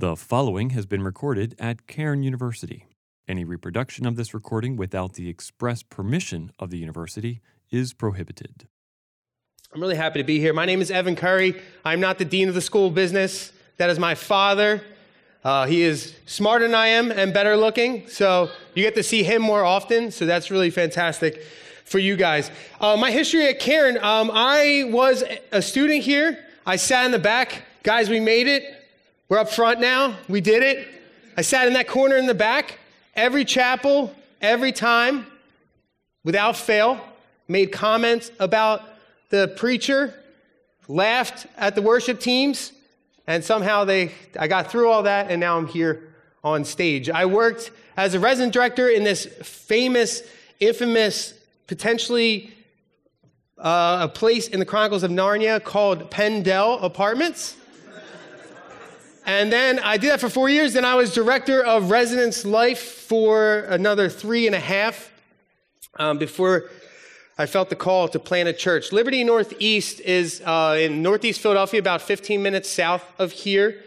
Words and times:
The 0.00 0.16
following 0.16 0.70
has 0.70 0.86
been 0.86 1.02
recorded 1.02 1.54
at 1.58 1.86
Cairn 1.86 2.22
University. 2.22 2.86
Any 3.28 3.44
reproduction 3.44 4.06
of 4.06 4.16
this 4.16 4.32
recording 4.32 4.76
without 4.76 5.12
the 5.12 5.28
express 5.28 5.82
permission 5.82 6.52
of 6.58 6.70
the 6.70 6.78
university 6.78 7.42
is 7.70 7.92
prohibited. 7.92 8.66
I'm 9.74 9.80
really 9.82 9.96
happy 9.96 10.18
to 10.18 10.24
be 10.24 10.40
here. 10.40 10.54
My 10.54 10.64
name 10.64 10.80
is 10.80 10.90
Evan 10.90 11.16
Curry. 11.16 11.60
I'm 11.84 12.00
not 12.00 12.16
the 12.16 12.24
dean 12.24 12.48
of 12.48 12.54
the 12.54 12.62
school 12.62 12.86
of 12.86 12.94
business. 12.94 13.52
That 13.76 13.90
is 13.90 13.98
my 13.98 14.14
father. 14.14 14.82
Uh, 15.44 15.66
he 15.66 15.82
is 15.82 16.16
smarter 16.24 16.66
than 16.66 16.74
I 16.74 16.86
am 16.86 17.10
and 17.10 17.34
better 17.34 17.54
looking, 17.54 18.08
so 18.08 18.48
you 18.74 18.82
get 18.82 18.94
to 18.94 19.02
see 19.02 19.22
him 19.22 19.42
more 19.42 19.66
often. 19.66 20.12
So 20.12 20.24
that's 20.24 20.50
really 20.50 20.70
fantastic 20.70 21.42
for 21.84 21.98
you 21.98 22.16
guys. 22.16 22.50
Uh, 22.80 22.96
my 22.96 23.10
history 23.10 23.48
at 23.48 23.60
Cairn 23.60 23.98
um, 23.98 24.30
I 24.32 24.84
was 24.86 25.24
a 25.52 25.60
student 25.60 26.04
here. 26.04 26.42
I 26.64 26.76
sat 26.76 27.04
in 27.04 27.10
the 27.10 27.18
back. 27.18 27.64
Guys, 27.82 28.08
we 28.08 28.18
made 28.18 28.48
it. 28.48 28.79
We're 29.30 29.38
up 29.38 29.48
front 29.48 29.78
now. 29.78 30.16
We 30.28 30.40
did 30.40 30.64
it. 30.64 30.88
I 31.36 31.42
sat 31.42 31.68
in 31.68 31.74
that 31.74 31.86
corner 31.86 32.16
in 32.16 32.26
the 32.26 32.34
back. 32.34 32.80
Every 33.14 33.44
chapel, 33.44 34.12
every 34.40 34.72
time, 34.72 35.24
without 36.24 36.56
fail, 36.56 37.00
made 37.46 37.70
comments 37.70 38.32
about 38.40 38.82
the 39.28 39.54
preacher, 39.56 40.12
laughed 40.88 41.46
at 41.56 41.76
the 41.76 41.80
worship 41.80 42.18
teams, 42.18 42.72
and 43.28 43.44
somehow 43.44 43.84
they 43.84 44.10
I 44.36 44.48
got 44.48 44.68
through 44.68 44.90
all 44.90 45.04
that 45.04 45.30
and 45.30 45.40
now 45.40 45.56
I'm 45.56 45.68
here 45.68 46.12
on 46.42 46.64
stage. 46.64 47.08
I 47.08 47.26
worked 47.26 47.70
as 47.96 48.14
a 48.14 48.18
resident 48.18 48.52
director 48.52 48.88
in 48.88 49.04
this 49.04 49.26
famous, 49.26 50.24
infamous 50.58 51.34
potentially 51.68 52.52
uh, 53.58 53.98
a 54.00 54.08
place 54.08 54.48
in 54.48 54.58
the 54.58 54.66
Chronicles 54.66 55.04
of 55.04 55.12
Narnia 55.12 55.62
called 55.62 56.10
Pendel 56.10 56.82
Apartments. 56.82 57.54
And 59.30 59.52
then 59.52 59.78
I 59.78 59.96
did 59.96 60.10
that 60.10 60.20
for 60.20 60.28
four 60.28 60.48
years. 60.48 60.72
Then 60.72 60.84
I 60.84 60.96
was 60.96 61.14
director 61.14 61.62
of 61.62 61.88
residence 61.88 62.44
life 62.44 62.80
for 62.80 63.60
another 63.60 64.08
three 64.08 64.48
and 64.48 64.56
a 64.56 64.60
half 64.60 65.12
um, 66.00 66.18
before 66.18 66.68
I 67.38 67.46
felt 67.46 67.70
the 67.70 67.76
call 67.76 68.08
to 68.08 68.18
plant 68.18 68.48
a 68.48 68.52
church. 68.52 68.90
Liberti 68.90 69.24
Northeast 69.24 70.00
is 70.00 70.42
uh, 70.44 70.76
in 70.80 71.00
Northeast 71.00 71.40
Philadelphia, 71.40 71.78
about 71.78 72.02
15 72.02 72.42
minutes 72.42 72.68
south 72.68 73.04
of 73.20 73.30
here. 73.30 73.80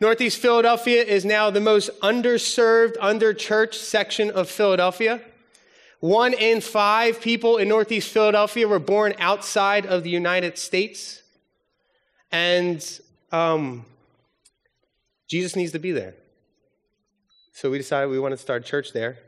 Northeast 0.00 0.38
Philadelphia 0.38 1.02
is 1.02 1.26
now 1.26 1.50
the 1.50 1.60
most 1.60 1.90
underserved, 2.00 2.96
underchurched 2.98 3.78
section 3.78 4.30
of 4.30 4.48
Philadelphia. 4.48 5.20
One 6.00 6.32
in 6.32 6.62
five 6.62 7.20
people 7.20 7.58
in 7.58 7.68
Northeast 7.68 8.10
Philadelphia 8.10 8.66
were 8.66 8.78
born 8.78 9.12
outside 9.18 9.84
of 9.84 10.04
the 10.04 10.10
United 10.10 10.56
States. 10.56 11.22
And 12.32 12.82
um, 13.30 13.84
Jesus 15.28 15.56
needs 15.56 15.72
to 15.72 15.78
be 15.78 15.92
there. 15.92 16.14
So 17.52 17.70
we 17.70 17.78
decided 17.78 18.10
we 18.10 18.18
want 18.18 18.32
to 18.32 18.38
start 18.38 18.62
a 18.62 18.64
church 18.64 18.92
there. 18.92 19.18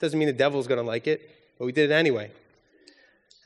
Doesn't 0.00 0.18
mean 0.18 0.28
the 0.28 0.32
devil's 0.32 0.66
going 0.66 0.80
to 0.80 0.86
like 0.86 1.06
it, 1.06 1.30
but 1.58 1.66
we 1.66 1.72
did 1.72 1.90
it 1.90 1.94
anyway. 1.94 2.30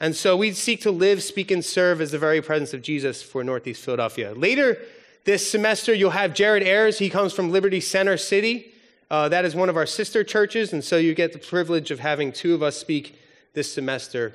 And 0.00 0.16
so 0.16 0.36
we 0.36 0.52
seek 0.52 0.80
to 0.82 0.90
live, 0.90 1.22
speak, 1.22 1.50
and 1.50 1.64
serve 1.64 2.00
as 2.00 2.10
the 2.10 2.18
very 2.18 2.40
presence 2.40 2.72
of 2.72 2.80
Jesus 2.80 3.22
for 3.22 3.44
Northeast 3.44 3.84
Philadelphia. 3.84 4.32
Later 4.32 4.78
this 5.24 5.50
semester, 5.50 5.92
you'll 5.92 6.10
have 6.10 6.32
Jared 6.32 6.62
Ayers. 6.62 6.98
He 6.98 7.10
comes 7.10 7.32
from 7.32 7.52
Liberti 7.52 7.82
Center 7.82 8.16
City. 8.16 8.72
Uh, 9.10 9.28
that 9.28 9.44
is 9.44 9.54
one 9.54 9.68
of 9.68 9.76
our 9.76 9.86
sister 9.86 10.24
churches, 10.24 10.72
and 10.72 10.82
so 10.82 10.96
you 10.96 11.14
get 11.14 11.32
the 11.32 11.38
privilege 11.38 11.90
of 11.90 11.98
having 11.98 12.32
two 12.32 12.54
of 12.54 12.62
us 12.62 12.76
speak 12.76 13.18
this 13.52 13.72
semester. 13.72 14.32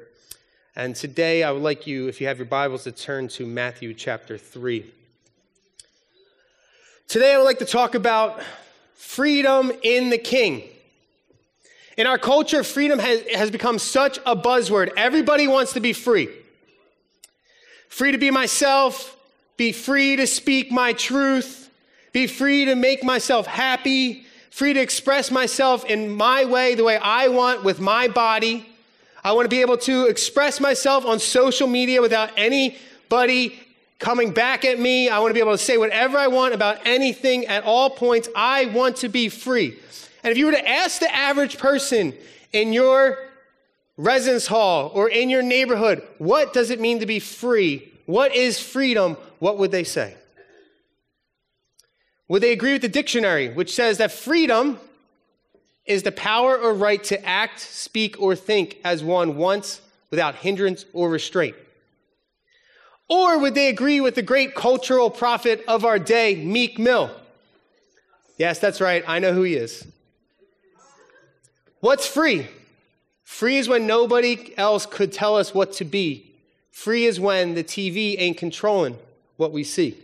And 0.75 0.95
today, 0.95 1.41
I 1.43 1.51
would 1.51 1.63
like 1.63 1.87
you, 1.87 2.07
if 2.07 2.19
you 2.19 2.27
have 2.27 2.37
your 2.37 2.45
Bibles, 2.45 2.83
to 2.83 2.91
turn 2.91 3.29
to 3.29 3.47
Matthew 3.47 3.93
chapter 3.93 4.37
3. 4.37 4.85
Today, 7.07 7.35
I 7.35 7.37
would 7.37 7.43
like 7.43 7.59
to 7.59 7.65
talk 7.65 7.93
about 7.93 8.41
freedom 8.95 9.71
in 9.83 10.09
the 10.09 10.17
King. 10.17 10.63
In 11.97 12.07
our 12.07 12.17
culture, 12.17 12.63
freedom 12.63 12.97
has, 12.97 13.21
has 13.33 13.51
become 13.51 13.77
such 13.77 14.17
a 14.25 14.35
buzzword. 14.35 14.89
Everybody 14.97 15.47
wants 15.47 15.73
to 15.73 15.79
be 15.79 15.93
free. 15.93 16.29
Free 17.89 18.11
to 18.11 18.17
be 18.17 18.31
myself, 18.31 19.15
be 19.55 19.71
free 19.71 20.15
to 20.15 20.25
speak 20.25 20.71
my 20.71 20.93
truth, 20.93 21.69
be 22.11 22.25
free 22.25 22.65
to 22.65 22.75
make 22.75 23.03
myself 23.03 23.45
happy, 23.45 24.25
free 24.49 24.73
to 24.73 24.79
express 24.81 25.29
myself 25.29 25.85
in 25.85 26.09
my 26.09 26.43
way, 26.43 26.73
the 26.73 26.83
way 26.83 26.97
I 26.97 27.27
want 27.27 27.63
with 27.63 27.79
my 27.79 28.07
body. 28.07 28.67
I 29.23 29.31
want 29.33 29.45
to 29.45 29.49
be 29.49 29.61
able 29.61 29.77
to 29.77 30.07
express 30.07 30.59
myself 30.59 31.05
on 31.05 31.19
social 31.19 31.67
media 31.67 32.01
without 32.01 32.31
anybody 32.35 33.59
coming 33.99 34.31
back 34.31 34.65
at 34.65 34.79
me. 34.79 35.09
I 35.09 35.19
want 35.19 35.29
to 35.29 35.33
be 35.33 35.39
able 35.39 35.53
to 35.53 35.57
say 35.57 35.77
whatever 35.77 36.17
I 36.17 36.27
want 36.27 36.53
about 36.53 36.85
anything 36.85 37.45
at 37.45 37.63
all 37.63 37.89
points. 37.89 38.29
I 38.35 38.65
want 38.67 38.97
to 38.97 39.09
be 39.09 39.29
free. 39.29 39.77
And 40.23 40.31
if 40.31 40.37
you 40.37 40.47
were 40.47 40.51
to 40.51 40.67
ask 40.67 40.99
the 40.99 41.13
average 41.13 41.57
person 41.57 42.13
in 42.51 42.73
your 42.73 43.19
residence 43.97 44.47
hall 44.47 44.91
or 44.93 45.09
in 45.09 45.29
your 45.29 45.43
neighborhood, 45.43 46.01
what 46.17 46.53
does 46.53 46.69
it 46.69 46.79
mean 46.79 46.99
to 46.99 47.05
be 47.05 47.19
free? 47.19 47.91
What 48.05 48.35
is 48.35 48.59
freedom? 48.59 49.17
What 49.39 49.57
would 49.57 49.71
they 49.71 49.83
say? 49.83 50.15
Would 52.27 52.41
they 52.41 52.53
agree 52.53 52.73
with 52.73 52.81
the 52.81 52.89
dictionary, 52.89 53.49
which 53.49 53.73
says 53.73 53.99
that 53.99 54.11
freedom 54.11 54.79
is 55.85 56.01
the 56.01 56.11
power 56.11 56.57
or 56.57 56.73
right 56.73 57.03
to 57.03 57.23
act, 57.23 57.59
speak, 57.59 58.19
or 58.19 58.35
think 58.35 58.77
as 58.83 59.03
one 59.03 59.37
wants 59.37 59.81
without 60.09 60.35
hindrance 60.35 60.85
or 60.91 61.09
restraint? 61.09 61.55
Or 63.07 63.37
would 63.37 63.53
they 63.53 63.69
agree 63.69 64.01
with 64.01 64.15
the 64.15 64.21
great 64.21 64.55
cultural 64.55 65.09
prophet 65.09 65.63
of 65.67 65.85
our 65.85 65.99
day, 65.99 66.35
Meek 66.35 66.79
Mill? 66.79 67.11
Yes, 68.37 68.59
that's 68.59 68.81
right. 68.81 69.03
I 69.07 69.19
know 69.19 69.33
who 69.33 69.43
he 69.43 69.55
is. 69.55 69.87
What's 71.79 72.07
free? 72.07 72.47
Free 73.23 73.57
is 73.57 73.67
when 73.67 73.85
nobody 73.85 74.53
else 74.57 74.85
could 74.85 75.11
tell 75.13 75.37
us 75.37 75.53
what 75.53 75.73
to 75.73 75.85
be. 75.85 76.31
Free 76.71 77.05
is 77.05 77.19
when 77.19 77.53
the 77.53 77.63
TV 77.63 78.15
ain't 78.17 78.37
controlling 78.37 78.97
what 79.37 79.51
we 79.51 79.63
see. 79.63 79.97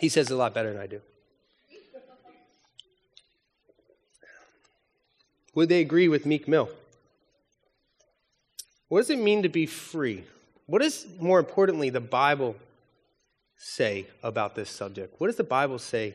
He 0.00 0.08
says 0.08 0.30
a 0.30 0.36
lot 0.36 0.54
better 0.54 0.72
than 0.72 0.80
I 0.80 0.86
do. 0.86 1.00
Would 5.54 5.68
they 5.68 5.80
agree 5.80 6.08
with 6.08 6.24
Meek 6.24 6.48
Mill? 6.48 6.70
What 8.88 9.00
does 9.00 9.10
it 9.10 9.18
mean 9.18 9.42
to 9.42 9.48
be 9.48 9.66
free? 9.66 10.24
What 10.72 10.80
does, 10.80 11.04
more 11.20 11.38
importantly, 11.38 11.90
the 11.90 12.00
Bible 12.00 12.56
say 13.58 14.06
about 14.22 14.54
this 14.54 14.70
subject? 14.70 15.20
What 15.20 15.26
does 15.26 15.36
the 15.36 15.44
Bible 15.44 15.78
say 15.78 16.14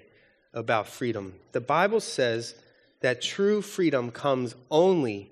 about 0.51 0.87
freedom? 0.87 1.35
The 1.51 1.61
Bible 1.61 1.99
says 1.99 2.55
that 3.01 3.21
true 3.21 3.61
freedom 3.61 4.09
comes 4.09 4.55
only, 4.71 5.29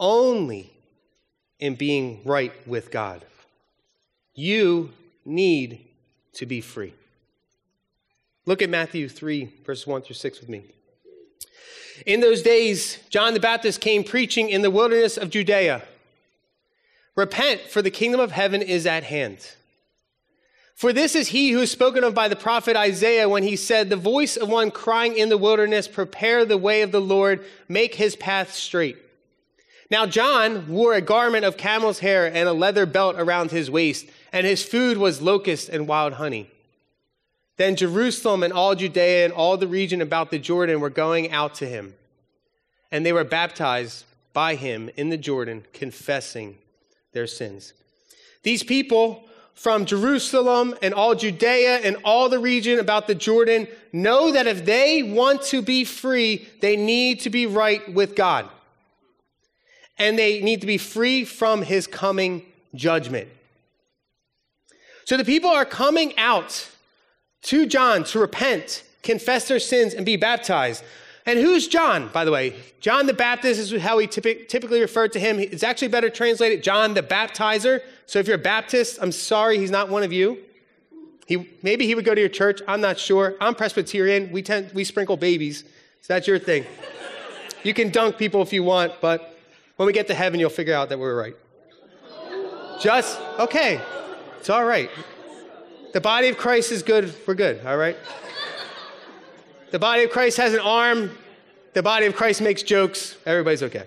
only 0.00 0.72
in 1.60 1.76
being 1.76 2.22
right 2.24 2.52
with 2.66 2.90
God. 2.90 3.24
You 4.34 4.90
need 5.24 5.86
to 6.32 6.44
be 6.44 6.60
free. 6.60 6.92
Look 8.46 8.62
at 8.62 8.68
Matthew 8.68 9.08
3, 9.08 9.48
verses 9.64 9.86
1 9.86 10.02
through 10.02 10.16
6 10.16 10.40
with 10.40 10.48
me. 10.48 10.64
In 12.04 12.18
those 12.18 12.42
days, 12.42 12.98
John 13.10 13.32
the 13.32 13.38
Baptist 13.38 13.80
came 13.80 14.02
preaching 14.02 14.50
in 14.50 14.62
the 14.62 14.72
wilderness 14.72 15.16
of 15.18 15.30
Judea 15.30 15.82
Repent, 17.20 17.60
for 17.60 17.82
the 17.82 17.90
kingdom 17.90 18.18
of 18.18 18.32
heaven 18.32 18.62
is 18.62 18.86
at 18.86 19.04
hand. 19.04 19.46
For 20.74 20.90
this 20.90 21.14
is 21.14 21.28
he 21.28 21.50
who 21.50 21.60
is 21.60 21.70
spoken 21.70 22.02
of 22.02 22.14
by 22.14 22.28
the 22.28 22.34
prophet 22.34 22.76
Isaiah 22.76 23.28
when 23.28 23.42
he 23.42 23.56
said, 23.56 23.90
The 23.90 23.96
voice 23.96 24.38
of 24.38 24.48
one 24.48 24.70
crying 24.70 25.18
in 25.18 25.28
the 25.28 25.36
wilderness, 25.36 25.86
Prepare 25.86 26.46
the 26.46 26.56
way 26.56 26.80
of 26.80 26.92
the 26.92 27.00
Lord, 27.00 27.44
make 27.68 27.96
his 27.96 28.16
path 28.16 28.54
straight. 28.54 28.96
Now, 29.90 30.06
John 30.06 30.66
wore 30.66 30.94
a 30.94 31.02
garment 31.02 31.44
of 31.44 31.58
camel's 31.58 31.98
hair 31.98 32.26
and 32.26 32.48
a 32.48 32.54
leather 32.54 32.86
belt 32.86 33.16
around 33.18 33.50
his 33.50 33.70
waist, 33.70 34.06
and 34.32 34.46
his 34.46 34.62
food 34.64 34.96
was 34.96 35.20
locust 35.20 35.68
and 35.68 35.86
wild 35.86 36.14
honey. 36.14 36.50
Then 37.58 37.76
Jerusalem 37.76 38.42
and 38.42 38.54
all 38.54 38.74
Judea 38.74 39.26
and 39.26 39.34
all 39.34 39.58
the 39.58 39.68
region 39.68 40.00
about 40.00 40.30
the 40.30 40.38
Jordan 40.38 40.80
were 40.80 40.88
going 40.88 41.30
out 41.32 41.54
to 41.56 41.68
him. 41.68 41.92
And 42.90 43.04
they 43.04 43.12
were 43.12 43.24
baptized 43.24 44.06
by 44.32 44.54
him 44.54 44.88
in 44.96 45.10
the 45.10 45.18
Jordan, 45.18 45.66
confessing 45.74 46.56
their 47.12 47.26
sins. 47.26 47.72
These 48.42 48.62
people 48.62 49.24
from 49.54 49.84
Jerusalem 49.84 50.74
and 50.80 50.94
all 50.94 51.14
Judea 51.14 51.80
and 51.80 51.96
all 52.04 52.28
the 52.30 52.38
region 52.38 52.78
about 52.78 53.06
the 53.06 53.14
Jordan 53.14 53.68
know 53.92 54.32
that 54.32 54.46
if 54.46 54.64
they 54.64 55.02
want 55.02 55.42
to 55.42 55.60
be 55.60 55.84
free, 55.84 56.48
they 56.60 56.76
need 56.76 57.20
to 57.20 57.30
be 57.30 57.46
right 57.46 57.92
with 57.92 58.16
God. 58.16 58.48
And 59.98 60.18
they 60.18 60.40
need 60.40 60.62
to 60.62 60.66
be 60.66 60.78
free 60.78 61.26
from 61.26 61.60
his 61.60 61.86
coming 61.86 62.46
judgment. 62.74 63.28
So 65.04 65.16
the 65.16 65.24
people 65.24 65.50
are 65.50 65.66
coming 65.66 66.16
out 66.16 66.70
to 67.42 67.66
John 67.66 68.04
to 68.04 68.18
repent, 68.18 68.82
confess 69.02 69.48
their 69.48 69.58
sins, 69.58 69.92
and 69.92 70.06
be 70.06 70.16
baptized. 70.16 70.84
And 71.26 71.38
who's 71.38 71.68
John, 71.68 72.08
by 72.08 72.24
the 72.24 72.32
way? 72.32 72.54
John 72.80 73.06
the 73.06 73.12
Baptist 73.12 73.60
is 73.60 73.82
how 73.82 73.98
we 73.98 74.06
typically 74.06 74.80
refer 74.80 75.06
to 75.08 75.20
him. 75.20 75.38
It's 75.38 75.62
actually 75.62 75.88
better 75.88 76.08
translated 76.08 76.62
John 76.62 76.94
the 76.94 77.02
Baptizer. 77.02 77.80
So 78.06 78.18
if 78.18 78.26
you're 78.26 78.36
a 78.36 78.38
Baptist, 78.38 78.98
I'm 79.00 79.12
sorry, 79.12 79.58
he's 79.58 79.70
not 79.70 79.90
one 79.90 80.02
of 80.02 80.12
you. 80.12 80.38
He, 81.26 81.48
maybe 81.62 81.86
he 81.86 81.94
would 81.94 82.04
go 82.04 82.14
to 82.14 82.20
your 82.20 82.30
church. 82.30 82.60
I'm 82.66 82.80
not 82.80 82.98
sure. 82.98 83.36
I'm 83.40 83.54
Presbyterian. 83.54 84.32
We, 84.32 84.42
tend, 84.42 84.72
we 84.72 84.82
sprinkle 84.82 85.16
babies. 85.16 85.62
So 86.00 86.14
that's 86.14 86.26
your 86.26 86.38
thing. 86.38 86.64
You 87.62 87.74
can 87.74 87.90
dunk 87.90 88.16
people 88.16 88.40
if 88.42 88.52
you 88.52 88.64
want, 88.64 88.94
but 89.00 89.38
when 89.76 89.86
we 89.86 89.92
get 89.92 90.06
to 90.08 90.14
heaven, 90.14 90.40
you'll 90.40 90.50
figure 90.50 90.74
out 90.74 90.88
that 90.88 90.98
we're 90.98 91.16
right. 91.16 91.36
Just, 92.80 93.20
okay. 93.38 93.80
It's 94.38 94.48
all 94.48 94.64
right. 94.64 94.90
The 95.92 96.00
body 96.00 96.28
of 96.28 96.38
Christ 96.38 96.72
is 96.72 96.82
good. 96.82 97.14
We're 97.26 97.34
good, 97.34 97.64
all 97.66 97.76
right? 97.76 97.96
The 99.70 99.78
body 99.78 100.04
of 100.04 100.10
Christ 100.10 100.36
has 100.38 100.52
an 100.52 100.60
arm. 100.60 101.10
The 101.74 101.82
body 101.82 102.06
of 102.06 102.16
Christ 102.16 102.40
makes 102.40 102.62
jokes. 102.62 103.16
Everybody's 103.24 103.62
okay. 103.62 103.84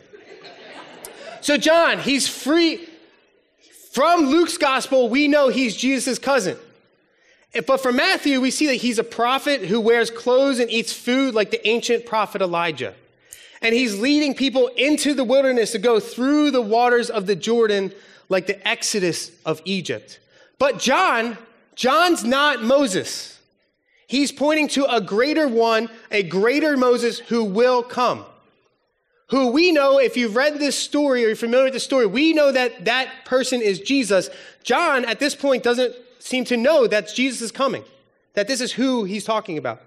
So, 1.42 1.58
John, 1.58 2.00
he's 2.00 2.28
free. 2.28 2.88
From 3.92 4.28
Luke's 4.28 4.58
gospel, 4.58 5.10
we 5.10 5.28
know 5.28 5.50
he's 5.50 5.76
Jesus' 5.76 6.18
cousin. 6.18 6.58
But 7.68 7.82
from 7.82 7.98
Matthew, 7.98 8.42
we 8.42 8.50
see 8.50 8.68
that 8.68 8.76
he's 8.76 8.98
a 8.98 9.04
prophet 9.04 9.62
who 9.62 9.80
wears 9.80 10.10
clothes 10.10 10.60
and 10.60 10.72
eats 10.72 10.92
food 10.92 11.36
like 11.36 11.52
the 11.52 11.68
ancient 11.68 12.06
prophet 12.06 12.42
Elijah. 12.42 12.96
And 13.62 13.76
he's 13.76 14.00
leading 14.00 14.34
people 14.34 14.70
into 14.76 15.14
the 15.14 15.24
wilderness 15.24 15.72
to 15.74 15.80
go 15.80 16.00
through 16.00 16.52
the 16.52 16.62
waters 16.62 17.10
of 17.10 17.28
the 17.28 17.36
Jordan 17.36 17.94
like 18.30 18.48
the 18.48 18.68
exodus 18.68 19.32
of 19.46 19.62
Egypt. 19.66 20.20
But 20.58 20.80
John, 20.80 21.38
John's 21.76 22.24
not 22.24 22.64
Moses. 22.64 23.33
He's 24.08 24.32
pointing 24.32 24.68
to 24.70 24.86
a 24.86 25.02
greater 25.02 25.48
one, 25.48 25.90
a 26.12 26.24
greater 26.24 26.78
Moses 26.78 27.20
who 27.20 27.44
will 27.44 27.84
come. 27.84 28.26
Who 29.30 29.48
we 29.52 29.72
know, 29.72 29.98
if 30.00 30.16
you've 30.18 30.36
read 30.36 30.60
this 30.60 30.78
story 30.78 31.24
or 31.24 31.28
you're 31.28 31.36
familiar 31.36 31.66
with 31.66 31.74
the 31.74 31.80
story, 31.80 32.06
we 32.06 32.34
know 32.34 32.52
that 32.52 32.86
that 32.86 33.26
person 33.26 33.62
is 33.62 33.80
Jesus. 33.80 34.30
John, 34.64 35.06
at 35.06 35.20
this 35.20 35.34
point, 35.34 35.64
doesn't 35.64 35.96
seem 36.20 36.46
to 36.46 36.58
know 36.58 36.88
that 36.88 37.14
Jesus 37.14 37.42
is 37.42 37.52
coming, 37.52 37.84
that 38.34 38.48
this 38.48 38.62
is 38.62 38.74
who 38.74 39.06
he's 39.06 39.24
talking 39.24 39.58
about. 39.58 39.82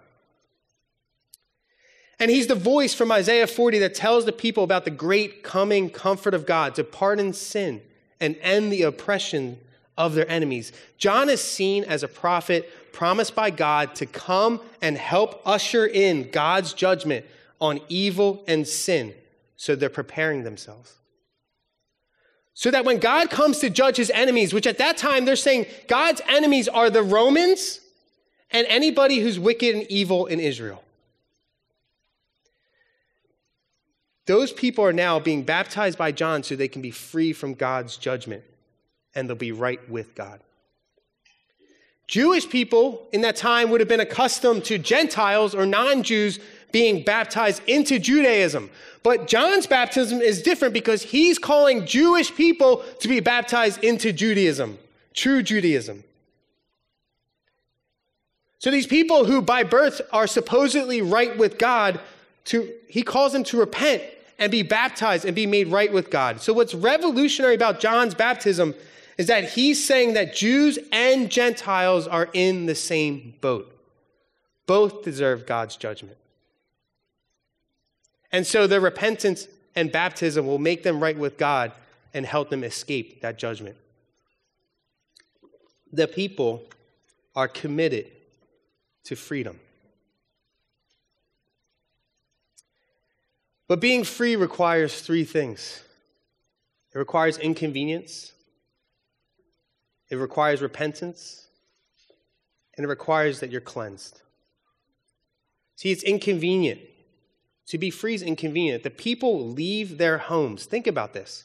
And 2.19 2.31
he's 2.31 2.47
the 2.47 2.55
voice 2.55 2.95
from 2.95 3.12
Isaiah 3.12 3.47
40 3.47 3.79
that 3.81 3.95
tells 3.95 4.25
the 4.25 4.33
people 4.33 4.65
about 4.65 4.85
the 4.85 4.91
great 4.91 5.43
coming 5.43 5.91
comfort 5.91 6.33
of 6.35 6.47
God 6.47 6.75
to 6.77 6.85
pardon 6.85 7.33
sin 7.33 7.83
and 8.21 8.37
end 8.41 8.73
the 8.73 8.83
oppression 8.83 9.59
of 9.99 10.15
their 10.15 10.29
enemies. 10.31 10.73
John 10.99 11.29
is 11.29 11.43
seen 11.43 11.85
as 11.85 12.03
a 12.03 12.09
prophet 12.09 12.71
promised 12.97 13.35
by 13.35 13.51
God 13.51 13.95
to 13.97 14.07
come 14.07 14.59
and 14.81 14.97
help 14.97 15.43
usher 15.45 15.87
in 15.87 16.31
God's 16.31 16.73
judgment 16.73 17.27
on 17.61 17.79
evil 17.91 18.43
and 18.49 18.67
sin. 18.67 19.13
So 19.57 19.77
they're 19.77 19.91
preparing 19.91 20.45
themselves. 20.45 20.95
So 22.55 22.71
that 22.71 22.87
when 22.87 22.99
God 22.99 23.29
comes 23.29 23.59
to 23.59 23.69
judge 23.69 23.99
his 23.99 24.09
enemies, 24.09 24.55
which 24.55 24.67
at 24.67 24.79
that 24.79 24.97
time 24.97 25.27
they're 25.27 25.37
saying 25.37 25.67
God's 25.89 26.23
enemies 26.27 26.69
are 26.69 26.89
the 26.89 27.03
Romans 27.03 27.81
and 28.51 28.67
anybody 28.67 29.19
who's 29.19 29.39
wicked 29.39 29.75
and 29.75 29.87
evil 29.91 30.25
in 30.25 30.41
Israel. 30.41 30.83
Those 34.25 34.53
people 34.53 34.83
are 34.87 34.95
now 34.95 35.21
being 35.21 35.43
baptized 35.43 35.99
by 35.99 36.13
John 36.13 36.43
so 36.43 36.57
they 36.57 36.67
can 36.67 36.81
be 36.81 36.91
free 36.91 37.35
from 37.35 37.53
God's 37.53 37.99
judgment 37.99 38.43
and 39.15 39.29
they'll 39.29 39.37
be 39.37 39.53
right 39.53 39.87
with 39.91 40.15
God. 40.15 40.41
Jewish 42.06 42.49
people 42.49 43.06
in 43.12 43.23
that 43.23 43.37
time 43.37 43.70
would 43.70 43.81
have 43.81 43.88
been 43.88 44.00
accustomed 44.00 44.64
to 44.67 44.79
Gentiles 44.79 45.55
or 45.55 45.67
non 45.67 46.03
Jews 46.03 46.38
being 46.73 47.03
baptized 47.03 47.62
into 47.67 47.99
Judaism. 47.99 48.70
But 49.03 49.29
John's 49.29 49.67
baptism 49.67 50.20
is 50.20 50.43
different 50.43 50.75
because 50.75 51.03
he's 51.03 51.38
calling 51.38 51.87
Jewish 51.87 52.35
people 52.35 52.85
to 53.00 53.08
be 53.08 53.20
baptized 53.20 53.82
into 53.82 54.12
Judaism, 54.12 54.79
true 55.14 55.43
Judaism. 55.43 56.05
So 58.59 58.70
these 58.70 58.87
people 58.87 59.25
who 59.25 59.43
by 59.43 59.62
birth 59.62 60.00
are 60.12 60.26
supposedly 60.26 61.02
right 61.02 61.37
with 61.37 61.59
God, 61.59 62.00
to, 62.47 62.73
he 62.88 63.02
calls 63.02 63.32
them 63.32 63.44
to 63.44 63.59
repent 63.59 64.02
and 64.38 64.50
be 64.50 64.62
baptized 64.62 65.25
and 65.25 65.35
be 65.35 65.47
made 65.47 65.69
right 65.69 65.93
with 65.93 66.11
God. 66.11 66.41
So 66.41 66.52
what's 66.52 66.75
revolutionary 66.75 67.55
about 67.55 67.81
John's 67.81 68.14
baptism 68.14 68.75
is 69.17 69.29
that 69.29 69.51
he's 69.51 69.85
saying 69.85 70.15
that 70.15 70.35
Jews 70.35 70.79
and 70.93 71.31
Gentiles 71.31 72.07
are 72.07 72.29
in 72.33 72.67
the 72.67 72.75
same 72.75 73.35
boat. 73.41 73.73
Both 74.67 75.03
deserve 75.03 75.47
God's 75.47 75.77
judgment. 75.77 76.19
And 78.33 78.47
so 78.47 78.67
their 78.67 78.81
repentance 78.81 79.49
and 79.75 79.91
baptism 79.91 80.47
will 80.47 80.59
make 80.59 80.83
them 80.83 81.03
right 81.03 81.17
with 81.17 81.39
God 81.39 81.73
and 82.13 82.27
help 82.27 82.51
them 82.51 82.65
escape 82.65 83.21
that 83.23 83.39
judgment. 83.39 83.77
The 85.93 86.09
people 86.09 86.62
are 87.35 87.49
committed 87.49 88.11
to 89.05 89.17
freedom. 89.17 89.61
But 93.69 93.81
being 93.81 94.05
free 94.05 94.37
requires 94.37 95.01
three 95.01 95.25
things 95.25 95.83
it 96.95 96.99
requires 96.99 97.37
inconvenience, 97.37 98.33
it 100.11 100.17
requires 100.17 100.62
repentance, 100.62 101.49
and 102.76 102.85
it 102.85 102.88
requires 102.88 103.41
that 103.41 103.50
you're 103.50 103.61
cleansed. 103.61 104.20
See, 105.76 105.91
it's 105.91 106.03
inconvenient. 106.03 106.81
To 107.69 107.79
be 107.79 107.91
free 107.91 108.14
is 108.14 108.23
inconvenient. 108.23 108.82
The 108.82 108.91
people 108.91 109.49
leave 109.49 109.99
their 109.99 110.19
homes. 110.19 110.64
Think 110.64 110.87
about 110.87 111.12
this. 111.12 111.44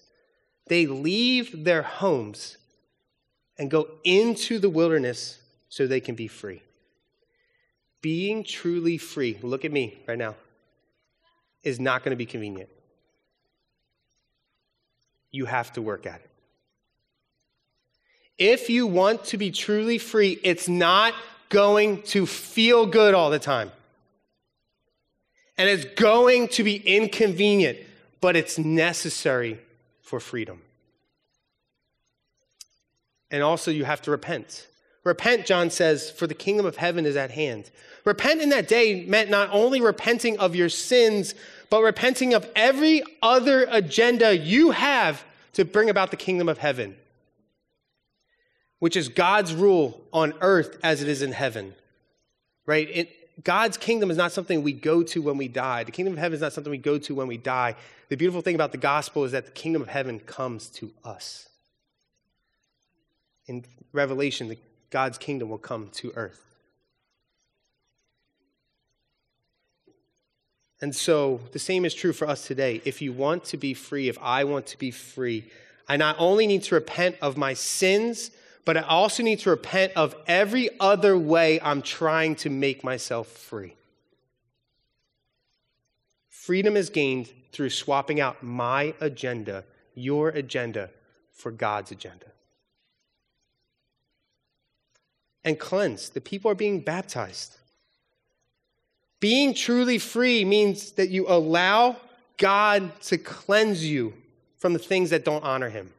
They 0.68 0.86
leave 0.86 1.66
their 1.66 1.82
homes 1.82 2.58
and 3.58 3.70
go 3.70 3.88
into 4.04 4.60
the 4.60 4.70
wilderness 4.70 5.40
so 5.70 5.86
they 5.86 6.00
can 6.00 6.16
be 6.16 6.28
free. 6.28 6.62
Being 8.02 8.44
truly 8.44 8.98
free, 8.98 9.38
look 9.44 9.66
at 9.66 9.72
me 9.72 10.00
right 10.08 10.18
now, 10.18 10.36
is 11.64 11.80
not 11.80 12.04
going 12.04 12.12
to 12.12 12.16
be 12.18 12.26
convenient. 12.26 12.70
You 15.30 15.46
have 15.46 15.72
to 15.74 15.82
work 15.82 16.06
at 16.06 16.22
it. 16.22 16.31
If 18.42 18.72
you 18.72 18.88
want 18.88 19.26
to 19.26 19.38
be 19.38 19.52
truly 19.52 20.00
free, 20.00 20.40
it's 20.44 20.68
not 20.68 21.14
going 21.50 22.02
to 22.04 22.26
feel 22.26 22.88
good 22.88 23.14
all 23.14 23.30
the 23.30 23.38
time 23.38 23.72
and 25.62 25.70
it's 25.70 25.86
going 25.94 26.48
to 26.48 26.64
be 26.64 26.78
inconvenient, 26.78 27.78
but 28.20 28.36
it's 28.36 28.58
necessary 28.58 29.60
for 30.02 30.20
freedom. 30.20 30.60
And 33.30 33.44
also, 33.44 33.70
you 33.70 33.86
have 33.86 34.02
to 34.02 34.12
repent. 34.12 34.68
Repent, 35.04 35.46
John 35.46 35.70
says, 35.70 36.10
for 36.10 36.26
the 36.26 36.34
kingdom 36.34 36.66
of 36.66 36.78
heaven 36.78 37.06
is 37.06 37.16
at 37.16 37.30
hand. 37.30 37.70
Repent 38.06 38.42
in 38.42 38.50
that 38.50 38.68
day 38.68 39.06
meant 39.06 39.30
not 39.30 39.50
only 39.52 39.82
repenting 39.82 40.40
of 40.40 40.56
your 40.56 40.68
sins, 40.68 41.36
but 41.70 41.84
repenting 41.84 42.34
of 42.34 42.50
every 42.56 43.04
other 43.22 43.68
agenda 43.70 44.36
you 44.36 44.72
have 44.72 45.24
to 45.54 45.64
bring 45.64 45.92
about 45.92 46.10
the 46.10 46.18
kingdom 46.18 46.50
of 46.50 46.58
heaven, 46.58 46.96
which 48.82 48.96
is 48.96 49.10
God's 49.10 49.54
rule 49.54 50.02
on 50.12 50.34
earth 50.42 50.80
as 50.82 51.04
it 51.04 51.08
is 51.08 51.22
in 51.22 51.34
heaven. 51.34 51.76
Right? 52.66 52.90
It, 52.92 53.44
God's 53.44 53.78
kingdom 53.78 54.10
is 54.10 54.18
not 54.18 54.32
something 54.32 54.64
we 54.64 54.74
go 54.74 55.04
to 55.04 55.22
when 55.22 55.38
we 55.38 55.48
die. 55.48 55.84
The 55.84 55.92
kingdom 55.92 56.14
of 56.14 56.18
heaven 56.18 56.34
is 56.34 56.42
not 56.42 56.52
something 56.52 56.72
we 56.72 56.80
go 56.80 56.98
to 56.98 57.14
when 57.14 57.28
we 57.28 57.38
die. 57.38 57.76
The 58.10 58.16
beautiful 58.16 58.42
thing 58.42 58.56
about 58.56 58.72
the 58.72 58.80
gospel 58.80 59.24
is 59.24 59.34
that 59.34 59.46
the 59.46 59.52
kingdom 59.52 59.84
of 59.84 59.88
heaven 59.88 60.20
comes 60.20 60.68
to 60.70 60.92
us. 61.04 61.48
In 63.46 63.66
Revelation, 63.94 64.48
the, 64.48 64.58
God's 64.90 65.20
kingdom 65.20 65.50
will 65.50 65.60
come 65.60 65.90
to 65.94 66.12
earth. 66.16 66.42
And 70.82 70.96
so 70.96 71.40
the 71.52 71.60
same 71.60 71.86
is 71.86 71.94
true 71.94 72.14
for 72.14 72.28
us 72.28 72.48
today. 72.48 72.82
If 72.84 73.00
you 73.00 73.14
want 73.14 73.44
to 73.46 73.58
be 73.58 73.76
free, 73.76 74.10
if 74.10 74.18
I 74.20 74.44
want 74.44 74.66
to 74.66 74.80
be 74.80 74.90
free, 74.90 75.46
I 75.88 75.98
not 75.98 76.16
only 76.18 76.48
need 76.48 76.64
to 76.64 76.74
repent 76.74 77.18
of 77.22 77.38
my 77.38 77.54
sins 77.54 78.32
but 78.66 78.78
I 78.78 78.82
also 78.82 79.24
need 79.24 79.40
to 79.40 79.50
repent 79.50 79.94
of 79.96 80.16
every 80.28 80.70
other 80.80 81.18
way 81.18 81.60
I'm 81.62 81.82
trying 81.82 82.36
to 82.38 82.50
make 82.50 82.84
myself 82.84 83.28
free. 83.28 83.76
Freedom 86.30 86.76
is 86.76 86.90
gained 86.90 87.32
through 87.52 87.70
swapping 87.70 88.20
out 88.20 88.44
my 88.44 88.94
agenda, 89.00 89.64
your 89.96 90.30
agenda, 90.30 90.90
for 91.32 91.52
God's 91.52 91.92
agenda. 91.92 92.28
And 95.44 95.60
cleanse. 95.60 96.10
The 96.10 96.22
people 96.22 96.52
are 96.52 96.56
being 96.56 96.82
baptized. 96.82 97.58
Being 99.20 99.54
truly 99.54 99.98
free 99.98 100.46
means 100.46 100.92
that 100.94 101.10
you 101.10 101.28
allow 101.28 101.98
God 102.38 103.00
to 103.02 103.18
cleanse 103.18 103.86
you 103.86 104.14
from 104.58 104.74
the 104.74 104.80
things 104.80 105.10
that 105.12 105.26
don't 105.26 105.44
honor 105.44 105.70
Him. 105.70 105.92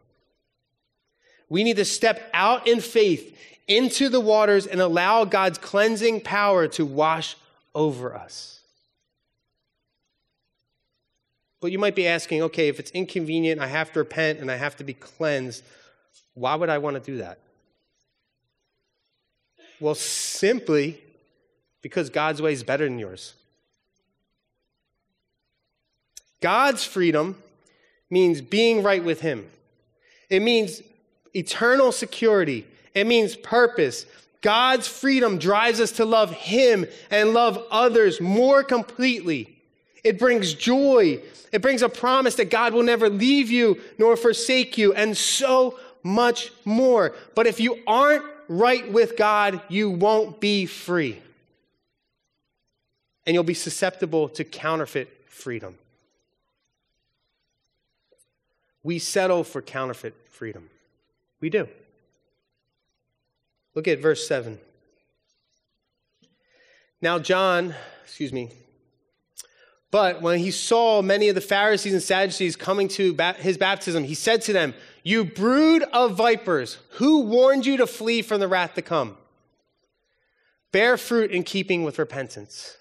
We 1.53 1.65
need 1.65 1.77
to 1.77 1.85
step 1.85 2.31
out 2.33 2.67
in 2.67 2.81
faith 2.81 3.37
into 3.69 4.09
the 4.09 4.21
waters 4.21 4.67
and 4.67 4.81
allow 4.81 5.27
God's 5.27 5.59
cleansing 5.59 6.23
power 6.23 6.67
to 6.69 6.87
wash 6.87 7.37
over 7.75 8.15
us. 8.15 8.61
But 11.61 11.71
you 11.71 11.79
might 11.79 11.95
be 11.95 12.09
asking, 12.09 12.41
okay, 12.45 12.69
if 12.69 12.81
it's 12.81 12.91
inconvenient, 12.93 13.61
I 13.61 13.67
have 13.67 13.93
to 13.93 13.99
repent 13.99 14.39
and 14.39 14.51
I 14.51 14.57
have 14.57 14.77
to 14.77 14.85
be 14.85 14.95
cleansed, 14.95 15.63
why 16.33 16.55
would 16.55 16.71
I 16.71 16.79
want 16.79 16.95
to 16.95 17.01
do 17.01 17.19
that? 17.19 17.39
Well, 19.79 19.95
simply 19.95 21.03
because 21.83 22.09
God's 22.09 22.41
way 22.41 22.55
is 22.55 22.63
better 22.63 22.85
than 22.85 22.99
yours. 22.99 23.35
God's 26.41 26.83
freedom 26.83 27.37
means 28.09 28.41
being 28.41 28.83
right 28.83 29.05
with 29.05 29.21
Him. 29.21 29.51
It 30.31 30.41
means 30.41 30.81
eternal 31.35 31.93
security. 31.93 32.67
It 32.95 33.07
means 33.07 33.37
purpose. 33.37 34.07
God's 34.41 34.89
freedom 34.89 35.39
drives 35.39 35.81
us 35.81 35.93
to 35.93 36.05
love 36.05 36.33
Him 36.33 36.87
and 37.11 37.33
love 37.33 37.65
others 37.71 38.21
more 38.21 38.63
completely. 38.65 39.57
It 40.05 40.19
brings 40.19 40.53
joy. 40.55 41.21
It 41.53 41.63
brings 41.63 41.83
a 41.83 41.89
promise 41.89 42.35
that 42.37 42.51
God 42.51 42.75
will 42.75 42.83
never 42.83 43.09
leave 43.09 43.51
you 43.51 43.81
nor 43.99 44.17
forsake 44.17 44.77
you, 44.77 44.93
and 44.95 45.17
so 45.17 45.79
much 46.03 46.53
more. 46.65 47.15
But 47.35 47.47
if 47.47 47.61
you 47.61 47.79
aren't 47.87 48.25
right 48.49 48.91
with 48.91 49.17
God, 49.17 49.63
you 49.69 49.91
won't 49.91 50.41
be 50.41 50.67
free. 50.67 51.21
And 53.25 53.35
you'll 53.35 53.45
be 53.45 53.55
susceptible 53.55 54.29
to 54.31 54.45
counterfeit 54.45 55.09
freedom. 55.29 55.79
We 58.83 58.99
settle 58.99 59.45
for 59.45 59.63
counterfeit 59.63 60.15
freedom. 60.29 60.69
We 61.43 61.51
do. 61.51 61.69
Look 63.75 63.89
at 63.89 64.01
verse 64.01 64.27
7. 64.27 64.59
Now, 67.03 67.19
John, 67.19 67.75
excuse 68.05 68.33
me, 68.33 68.51
but 69.91 70.23
when 70.23 70.39
he 70.39 70.53
saw 70.53 71.03
many 71.03 71.29
of 71.29 71.35
the 71.35 71.41
Pharisees 71.41 71.93
and 71.93 72.03
Sadducees 72.03 72.57
coming 72.57 72.89
to 72.89 73.15
his 73.39 73.59
baptism, 73.59 74.05
he 74.05 74.15
said 74.15 74.41
to 74.43 74.53
them, 74.53 74.73
You 75.03 75.25
brood 75.25 75.83
of 75.93 76.17
vipers, 76.17 76.79
who 76.93 77.23
warned 77.23 77.67
you 77.67 77.77
to 77.79 77.87
flee 77.87 78.23
from 78.23 78.41
the 78.41 78.49
wrath 78.49 78.75
to 78.75 78.83
come? 78.83 79.19
Bear 80.71 80.97
fruit 80.97 81.31
in 81.33 81.43
keeping 81.43 81.83
with 81.83 81.99
repentance. 81.99 82.79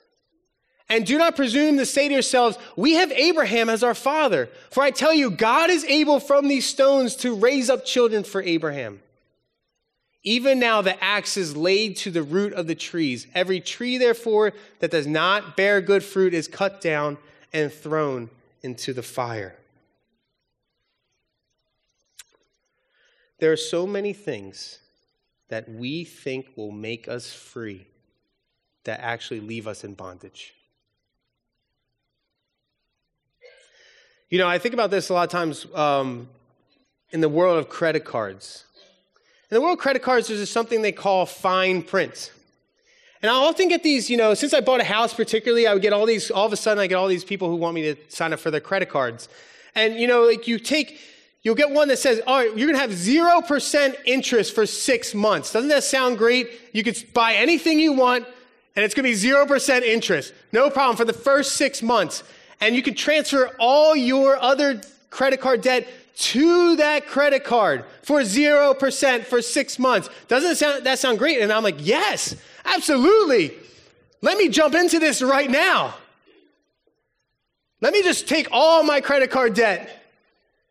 And 0.91 1.05
do 1.05 1.17
not 1.17 1.37
presume 1.37 1.77
to 1.77 1.85
say 1.85 2.09
to 2.09 2.13
yourselves, 2.13 2.57
We 2.75 2.95
have 2.95 3.13
Abraham 3.13 3.69
as 3.69 3.81
our 3.81 3.95
father. 3.95 4.49
For 4.71 4.83
I 4.83 4.91
tell 4.91 5.13
you, 5.13 5.31
God 5.31 5.69
is 5.69 5.85
able 5.85 6.19
from 6.19 6.49
these 6.49 6.65
stones 6.65 7.15
to 7.17 7.33
raise 7.33 7.69
up 7.69 7.85
children 7.85 8.25
for 8.25 8.41
Abraham. 8.41 9.01
Even 10.23 10.59
now 10.59 10.81
the 10.81 11.01
axe 11.01 11.37
is 11.37 11.55
laid 11.55 11.95
to 11.95 12.11
the 12.11 12.21
root 12.21 12.51
of 12.51 12.67
the 12.67 12.75
trees. 12.75 13.25
Every 13.33 13.61
tree, 13.61 13.97
therefore, 13.97 14.51
that 14.79 14.91
does 14.91 15.07
not 15.07 15.55
bear 15.55 15.79
good 15.79 16.03
fruit 16.03 16.33
is 16.33 16.49
cut 16.49 16.81
down 16.81 17.17
and 17.53 17.71
thrown 17.71 18.29
into 18.61 18.91
the 18.91 19.01
fire. 19.01 19.55
There 23.39 23.53
are 23.53 23.57
so 23.57 23.87
many 23.87 24.11
things 24.11 24.79
that 25.47 25.69
we 25.69 26.03
think 26.03 26.47
will 26.57 26.73
make 26.73 27.07
us 27.07 27.31
free 27.31 27.87
that 28.83 28.99
actually 28.99 29.39
leave 29.39 29.67
us 29.67 29.85
in 29.85 29.93
bondage. 29.93 30.53
You 34.31 34.37
know, 34.37 34.47
I 34.47 34.59
think 34.59 34.73
about 34.73 34.91
this 34.91 35.09
a 35.09 35.13
lot 35.13 35.23
of 35.23 35.29
times 35.29 35.67
um, 35.75 36.29
in 37.09 37.19
the 37.19 37.27
world 37.27 37.57
of 37.57 37.67
credit 37.67 38.05
cards. 38.05 38.63
In 39.49 39.55
the 39.55 39.61
world 39.61 39.77
of 39.77 39.81
credit 39.81 40.03
cards, 40.03 40.29
there's 40.29 40.49
something 40.49 40.81
they 40.81 40.93
call 40.93 41.25
fine 41.25 41.83
print. 41.83 42.31
And 43.21 43.29
I 43.29 43.33
often 43.33 43.67
get 43.67 43.83
these, 43.83 44.09
you 44.09 44.15
know, 44.15 44.33
since 44.33 44.53
I 44.53 44.61
bought 44.61 44.79
a 44.79 44.85
house 44.85 45.13
particularly, 45.13 45.67
I 45.67 45.73
would 45.73 45.81
get 45.81 45.91
all 45.91 46.05
these, 46.05 46.31
all 46.31 46.45
of 46.45 46.53
a 46.53 46.55
sudden 46.55 46.79
I 46.79 46.87
get 46.87 46.95
all 46.95 47.09
these 47.09 47.25
people 47.25 47.49
who 47.49 47.57
want 47.57 47.75
me 47.75 47.93
to 47.93 47.95
sign 48.07 48.31
up 48.31 48.39
for 48.39 48.49
their 48.49 48.61
credit 48.61 48.87
cards. 48.87 49.27
And, 49.75 49.95
you 49.95 50.07
know, 50.07 50.21
like 50.21 50.47
you 50.47 50.59
take, 50.59 50.97
you'll 51.41 51.53
get 51.55 51.69
one 51.69 51.89
that 51.89 51.99
says, 51.99 52.21
all 52.25 52.37
right, 52.37 52.57
you're 52.57 52.71
going 52.71 52.75
to 52.75 52.79
have 52.79 52.91
0% 52.91 53.95
interest 54.05 54.55
for 54.55 54.65
six 54.65 55.13
months. 55.13 55.51
Doesn't 55.51 55.67
that 55.69 55.83
sound 55.83 56.17
great? 56.17 56.47
You 56.71 56.85
could 56.85 56.97
buy 57.13 57.33
anything 57.33 57.81
you 57.81 57.91
want 57.91 58.25
and 58.77 58.85
it's 58.85 58.95
going 58.95 59.13
to 59.13 59.27
be 59.27 59.29
0% 59.29 59.81
interest. 59.81 60.33
No 60.53 60.69
problem 60.69 60.95
for 60.95 61.03
the 61.03 61.11
first 61.11 61.57
six 61.57 61.83
months. 61.83 62.23
And 62.61 62.75
you 62.75 62.83
can 62.83 62.93
transfer 62.93 63.53
all 63.59 63.95
your 63.95 64.37
other 64.37 64.81
credit 65.09 65.41
card 65.41 65.61
debt 65.61 65.87
to 66.15 66.75
that 66.75 67.07
credit 67.07 67.43
card 67.43 67.83
for 68.03 68.21
0% 68.21 69.23
for 69.23 69.41
six 69.41 69.79
months. 69.79 70.09
Doesn't 70.27 70.55
sound, 70.55 70.85
that 70.85 70.99
sound 70.99 71.17
great? 71.17 71.41
And 71.41 71.51
I'm 71.51 71.63
like, 71.63 71.77
yes, 71.79 72.35
absolutely. 72.63 73.57
Let 74.21 74.37
me 74.37 74.49
jump 74.49 74.75
into 74.75 74.99
this 74.99 75.21
right 75.21 75.49
now. 75.49 75.95
Let 77.81 77.93
me 77.93 78.03
just 78.03 78.27
take 78.27 78.47
all 78.51 78.83
my 78.83 79.01
credit 79.01 79.31
card 79.31 79.55
debt. 79.55 79.97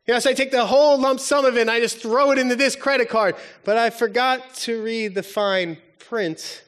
Yes, 0.07 0.27
I 0.27 0.33
take 0.33 0.53
the 0.53 0.65
whole 0.65 0.99
lump 0.99 1.21
sum 1.21 1.45
of 1.45 1.57
it 1.57 1.61
and 1.63 1.71
I 1.71 1.81
just 1.81 1.99
throw 1.99 2.31
it 2.31 2.39
into 2.39 2.55
this 2.55 2.77
credit 2.77 3.09
card. 3.09 3.35
But 3.65 3.77
I 3.77 3.91
forgot 3.91 4.55
to 4.55 4.83
read 4.83 5.15
the 5.15 5.23
fine 5.23 5.79
print, 5.99 6.63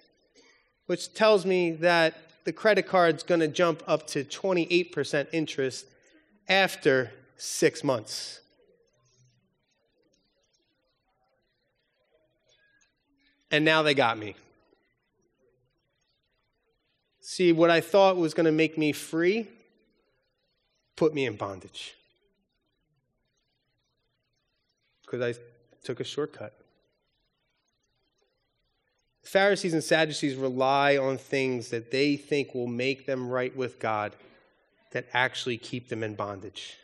which 0.86 1.14
tells 1.14 1.46
me 1.46 1.72
that 1.72 2.16
the 2.44 2.52
credit 2.52 2.86
card's 2.86 3.22
going 3.22 3.40
to 3.40 3.48
jump 3.48 3.82
up 3.86 4.06
to 4.08 4.24
28% 4.24 5.26
interest 5.32 5.86
after 6.48 7.12
six 7.36 7.82
months. 7.84 8.42
and 13.52 13.66
now 13.66 13.82
they 13.82 13.94
got 13.94 14.18
me. 14.18 14.34
See, 17.20 17.52
what 17.52 17.70
I 17.70 17.80
thought 17.80 18.16
was 18.16 18.34
going 18.34 18.46
to 18.46 18.52
make 18.52 18.76
me 18.76 18.92
free 18.92 19.46
put 20.96 21.14
me 21.14 21.26
in 21.26 21.36
bondage. 21.36 21.94
Because 25.02 25.36
I 25.36 25.38
took 25.84 26.00
a 26.00 26.04
shortcut. 26.04 26.54
Pharisees 29.22 29.72
and 29.72 29.84
Sadducees 29.84 30.34
rely 30.34 30.96
on 30.96 31.16
things 31.16 31.70
that 31.70 31.90
they 31.90 32.16
think 32.16 32.54
will 32.54 32.66
make 32.66 33.06
them 33.06 33.28
right 33.28 33.54
with 33.56 33.78
God 33.78 34.14
that 34.92 35.06
actually 35.12 35.56
keep 35.56 35.88
them 35.88 36.02
in 36.02 36.14
bondage. 36.14 36.76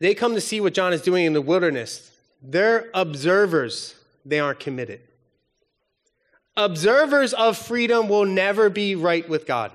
They 0.00 0.14
come 0.14 0.34
to 0.34 0.40
see 0.40 0.60
what 0.60 0.74
John 0.74 0.92
is 0.92 1.02
doing 1.02 1.24
in 1.24 1.32
the 1.32 1.42
wilderness. 1.42 2.10
They're 2.42 2.88
observers, 2.94 3.94
they 4.24 4.40
aren't 4.40 4.60
committed. 4.60 5.00
Observers 6.56 7.34
of 7.34 7.56
freedom 7.56 8.08
will 8.08 8.24
never 8.24 8.68
be 8.68 8.94
right 8.94 9.28
with 9.28 9.46
God. 9.46 9.72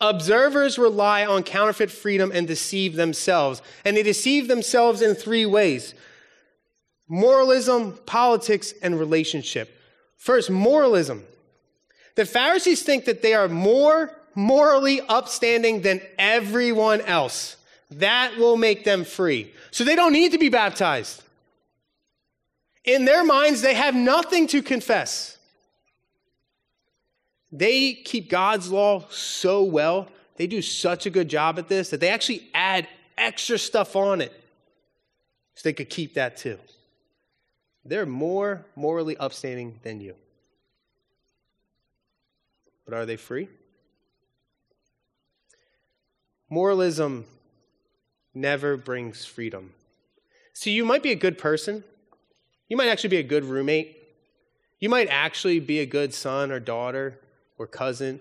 Observers 0.00 0.78
rely 0.78 1.26
on 1.26 1.42
counterfeit 1.42 1.90
freedom 1.90 2.32
and 2.34 2.46
deceive 2.46 2.96
themselves. 2.96 3.60
And 3.84 3.96
they 3.96 4.02
deceive 4.02 4.48
themselves 4.48 5.02
in 5.02 5.14
three 5.14 5.46
ways 5.46 5.94
moralism, 7.08 7.98
politics, 8.06 8.72
and 8.82 8.98
relationship. 8.98 9.79
First, 10.20 10.50
moralism. 10.50 11.24
The 12.14 12.26
Pharisees 12.26 12.82
think 12.82 13.06
that 13.06 13.22
they 13.22 13.32
are 13.32 13.48
more 13.48 14.14
morally 14.34 15.00
upstanding 15.00 15.80
than 15.80 16.02
everyone 16.18 17.00
else. 17.00 17.56
That 17.90 18.36
will 18.36 18.58
make 18.58 18.84
them 18.84 19.04
free. 19.04 19.50
So 19.70 19.82
they 19.82 19.96
don't 19.96 20.12
need 20.12 20.32
to 20.32 20.38
be 20.38 20.50
baptized. 20.50 21.22
In 22.84 23.06
their 23.06 23.24
minds, 23.24 23.62
they 23.62 23.72
have 23.72 23.94
nothing 23.94 24.46
to 24.48 24.60
confess. 24.60 25.38
They 27.50 27.94
keep 27.94 28.28
God's 28.28 28.70
law 28.70 29.06
so 29.08 29.62
well, 29.62 30.06
they 30.36 30.46
do 30.46 30.60
such 30.60 31.06
a 31.06 31.10
good 31.10 31.28
job 31.28 31.58
at 31.58 31.68
this 31.68 31.88
that 31.90 32.00
they 32.00 32.10
actually 32.10 32.46
add 32.52 32.86
extra 33.16 33.58
stuff 33.58 33.96
on 33.96 34.20
it 34.20 34.32
so 35.54 35.62
they 35.64 35.72
could 35.72 35.88
keep 35.88 36.12
that 36.14 36.36
too. 36.36 36.58
They're 37.84 38.06
more 38.06 38.66
morally 38.76 39.16
upstanding 39.16 39.80
than 39.82 40.00
you. 40.00 40.14
But 42.84 42.94
are 42.94 43.06
they 43.06 43.16
free? 43.16 43.48
Moralism 46.48 47.24
never 48.34 48.76
brings 48.76 49.24
freedom. 49.24 49.72
See, 50.52 50.72
you 50.72 50.84
might 50.84 51.02
be 51.02 51.12
a 51.12 51.16
good 51.16 51.38
person. 51.38 51.84
You 52.68 52.76
might 52.76 52.88
actually 52.88 53.10
be 53.10 53.18
a 53.18 53.22
good 53.22 53.44
roommate. 53.44 53.96
You 54.78 54.88
might 54.88 55.08
actually 55.08 55.60
be 55.60 55.80
a 55.80 55.86
good 55.86 56.12
son 56.12 56.50
or 56.50 56.58
daughter 56.58 57.18
or 57.58 57.66
cousin, 57.66 58.20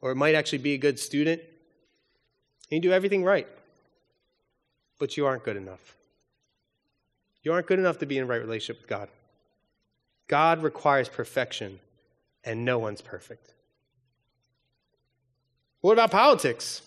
or 0.00 0.14
might 0.14 0.34
actually 0.34 0.58
be 0.58 0.74
a 0.74 0.78
good 0.78 0.98
student. 0.98 1.42
And 2.70 2.82
you 2.82 2.90
do 2.90 2.94
everything 2.94 3.24
right, 3.24 3.48
but 4.98 5.16
you 5.16 5.26
aren't 5.26 5.42
good 5.42 5.56
enough. 5.56 5.95
You 7.46 7.52
aren't 7.52 7.68
good 7.68 7.78
enough 7.78 7.98
to 7.98 8.06
be 8.06 8.18
in 8.18 8.26
right 8.26 8.40
relationship 8.40 8.82
with 8.82 8.90
God. 8.90 9.08
God 10.26 10.64
requires 10.64 11.08
perfection, 11.08 11.78
and 12.42 12.64
no 12.64 12.80
one's 12.80 13.00
perfect. 13.00 13.54
What 15.80 15.92
about 15.92 16.10
politics? 16.10 16.82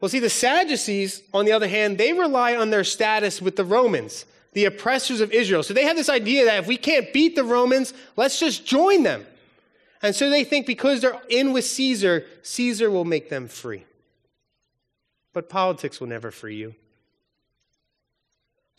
Well, 0.00 0.08
see, 0.08 0.20
the 0.20 0.30
Sadducees, 0.30 1.22
on 1.34 1.44
the 1.44 1.50
other 1.50 1.66
hand, 1.66 1.98
they 1.98 2.12
rely 2.12 2.54
on 2.54 2.70
their 2.70 2.84
status 2.84 3.42
with 3.42 3.56
the 3.56 3.64
Romans, 3.64 4.26
the 4.52 4.66
oppressors 4.66 5.20
of 5.20 5.32
Israel. 5.32 5.64
So 5.64 5.74
they 5.74 5.86
have 5.86 5.96
this 5.96 6.08
idea 6.08 6.44
that 6.44 6.60
if 6.60 6.68
we 6.68 6.76
can't 6.76 7.12
beat 7.12 7.34
the 7.34 7.42
Romans, 7.42 7.94
let's 8.14 8.38
just 8.38 8.64
join 8.64 9.02
them. 9.02 9.26
And 10.02 10.14
so 10.14 10.30
they 10.30 10.44
think 10.44 10.68
because 10.68 11.00
they're 11.00 11.20
in 11.28 11.52
with 11.52 11.64
Caesar, 11.64 12.26
Caesar 12.42 12.92
will 12.92 13.04
make 13.04 13.28
them 13.28 13.48
free. 13.48 13.86
But 15.32 15.48
politics 15.48 15.98
will 15.98 16.06
never 16.06 16.30
free 16.30 16.54
you. 16.54 16.76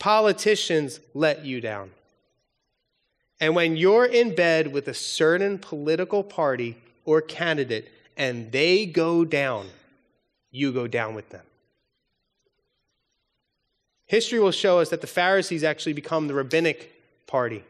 Politicians 0.03 0.99
let 1.13 1.45
you 1.45 1.61
down. 1.61 1.89
And 3.39 3.55
when 3.55 3.77
you're 3.77 4.03
in 4.03 4.35
bed 4.35 4.73
with 4.73 4.89
a 4.89 4.93
certain 4.93 5.57
political 5.57 6.25
party 6.25 6.75
or 7.05 7.21
candidate 7.21 7.89
and 8.17 8.51
they 8.51 8.85
go 8.85 9.23
down, 9.23 9.69
you 10.51 10.73
go 10.73 10.87
down 10.87 11.15
with 11.15 11.29
them. 11.29 11.45
History 14.05 14.39
will 14.39 14.51
show 14.51 14.79
us 14.79 14.89
that 14.89 14.99
the 14.99 15.07
Pharisees 15.07 15.63
actually 15.63 15.93
become 15.93 16.27
the 16.27 16.33
rabbinic 16.33 16.91
party. 17.25 17.63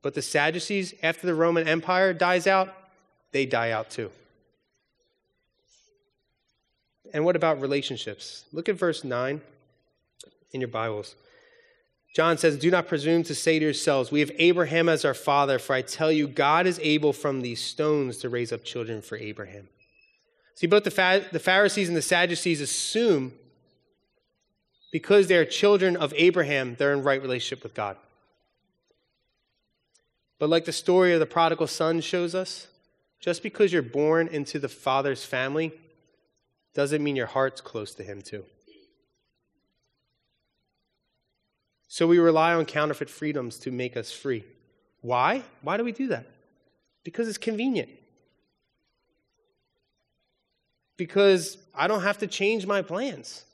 But 0.00 0.14
the 0.14 0.22
Sadducees, 0.22 0.94
after 1.02 1.26
the 1.26 1.34
Roman 1.34 1.68
Empire 1.68 2.14
dies 2.14 2.46
out, 2.46 2.74
they 3.32 3.44
die 3.44 3.72
out 3.72 3.90
too. 3.90 4.10
And 7.12 7.22
what 7.22 7.36
about 7.36 7.60
relationships? 7.60 8.46
Look 8.50 8.70
at 8.70 8.76
verse 8.76 9.04
9 9.04 9.42
in 10.52 10.60
your 10.60 10.68
Bibles. 10.68 11.14
John 12.14 12.38
says, 12.38 12.58
Do 12.58 12.70
not 12.70 12.88
presume 12.88 13.22
to 13.24 13.34
say 13.34 13.58
to 13.58 13.64
yourselves, 13.64 14.10
We 14.10 14.20
have 14.20 14.32
Abraham 14.38 14.88
as 14.88 15.04
our 15.04 15.14
father, 15.14 15.58
for 15.58 15.74
I 15.74 15.82
tell 15.82 16.10
you, 16.10 16.26
God 16.26 16.66
is 16.66 16.80
able 16.82 17.12
from 17.12 17.42
these 17.42 17.60
stones 17.60 18.18
to 18.18 18.28
raise 18.28 18.52
up 18.52 18.64
children 18.64 19.02
for 19.02 19.16
Abraham. 19.16 19.68
See, 20.54 20.66
both 20.66 20.84
the, 20.84 21.24
the 21.30 21.38
Pharisees 21.38 21.88
and 21.88 21.96
the 21.96 22.02
Sadducees 22.02 22.60
assume 22.60 23.32
because 24.90 25.28
they 25.28 25.36
are 25.36 25.44
children 25.44 25.96
of 25.96 26.14
Abraham, 26.16 26.74
they're 26.78 26.92
in 26.92 27.02
right 27.02 27.20
relationship 27.20 27.62
with 27.62 27.74
God. 27.74 27.96
But 30.38 30.48
like 30.48 30.64
the 30.64 30.72
story 30.72 31.12
of 31.12 31.20
the 31.20 31.26
prodigal 31.26 31.66
son 31.66 32.00
shows 32.00 32.34
us, 32.34 32.68
just 33.20 33.42
because 33.42 33.72
you're 33.72 33.82
born 33.82 34.28
into 34.28 34.58
the 34.58 34.68
father's 34.68 35.24
family 35.24 35.72
doesn't 36.74 37.02
mean 37.02 37.16
your 37.16 37.26
heart's 37.26 37.60
close 37.60 37.94
to 37.94 38.02
him, 38.02 38.22
too. 38.22 38.44
So 41.88 42.06
we 42.06 42.18
rely 42.18 42.52
on 42.52 42.66
counterfeit 42.66 43.08
freedoms 43.08 43.58
to 43.60 43.70
make 43.70 43.96
us 43.96 44.12
free. 44.12 44.44
Why? 45.00 45.42
Why 45.62 45.78
do 45.78 45.84
we 45.84 45.92
do 45.92 46.08
that? 46.08 46.26
Because 47.02 47.28
it's 47.28 47.38
convenient. 47.38 47.88
Because 50.98 51.56
I 51.74 51.86
don't 51.86 52.02
have 52.02 52.18
to 52.18 52.26
change 52.26 52.66
my 52.66 52.82
plans. 52.82 53.44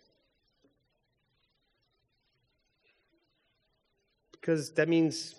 Because 4.32 4.72
that 4.72 4.88
means 4.88 5.36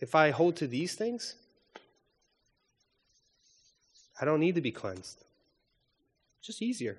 if 0.00 0.14
I 0.14 0.30
hold 0.30 0.56
to 0.56 0.66
these 0.66 0.94
things, 0.94 1.34
I 4.18 4.24
don't 4.24 4.40
need 4.40 4.54
to 4.54 4.62
be 4.62 4.72
cleansed. 4.72 5.22
It's 6.38 6.46
just 6.46 6.62
easier. 6.62 6.96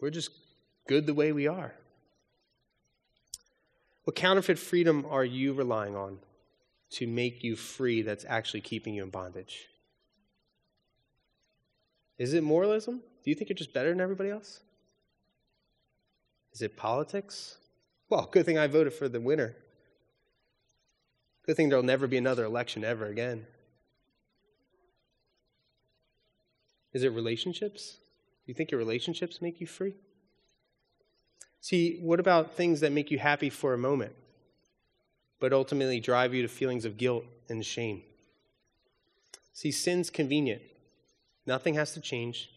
We're 0.00 0.10
just 0.10 0.30
good 0.88 1.06
the 1.06 1.14
way 1.14 1.30
we 1.30 1.46
are. 1.46 1.74
What 4.02 4.16
counterfeit 4.16 4.58
freedom 4.58 5.06
are 5.08 5.24
you 5.24 5.52
relying 5.52 5.94
on 5.94 6.18
to 6.92 7.06
make 7.06 7.44
you 7.44 7.54
free 7.54 8.02
that's 8.02 8.24
actually 8.26 8.62
keeping 8.62 8.94
you 8.94 9.04
in 9.04 9.10
bondage? 9.10 9.66
Is 12.16 12.32
it 12.32 12.42
moralism? 12.42 13.02
Do 13.22 13.30
you 13.30 13.36
think 13.36 13.50
you're 13.50 13.56
just 13.56 13.74
better 13.74 13.90
than 13.90 14.00
everybody 14.00 14.30
else? 14.30 14.60
Is 16.54 16.62
it 16.62 16.76
politics? 16.76 17.58
Well, 18.08 18.28
good 18.32 18.46
thing 18.46 18.58
I 18.58 18.66
voted 18.66 18.94
for 18.94 19.08
the 19.08 19.20
winner. 19.20 19.54
Good 21.44 21.56
thing 21.56 21.68
there'll 21.68 21.84
never 21.84 22.06
be 22.06 22.16
another 22.16 22.44
election 22.44 22.82
ever 22.84 23.06
again. 23.06 23.46
Is 26.94 27.02
it 27.02 27.12
relationships? 27.12 27.98
Do 28.46 28.50
you 28.50 28.54
think 28.54 28.70
your 28.70 28.78
relationships 28.78 29.42
make 29.42 29.60
you 29.60 29.66
free? 29.66 29.94
See, 31.60 31.98
what 32.00 32.20
about 32.20 32.54
things 32.54 32.80
that 32.80 32.92
make 32.92 33.10
you 33.10 33.18
happy 33.18 33.50
for 33.50 33.74
a 33.74 33.78
moment, 33.78 34.12
but 35.40 35.52
ultimately 35.52 36.00
drive 36.00 36.34
you 36.34 36.42
to 36.42 36.48
feelings 36.48 36.84
of 36.84 36.96
guilt 36.96 37.24
and 37.48 37.64
shame? 37.64 38.02
See, 39.52 39.72
sin's 39.72 40.10
convenient. 40.10 40.62
Nothing 41.46 41.74
has 41.74 41.94
to 41.94 42.00
change, 42.00 42.50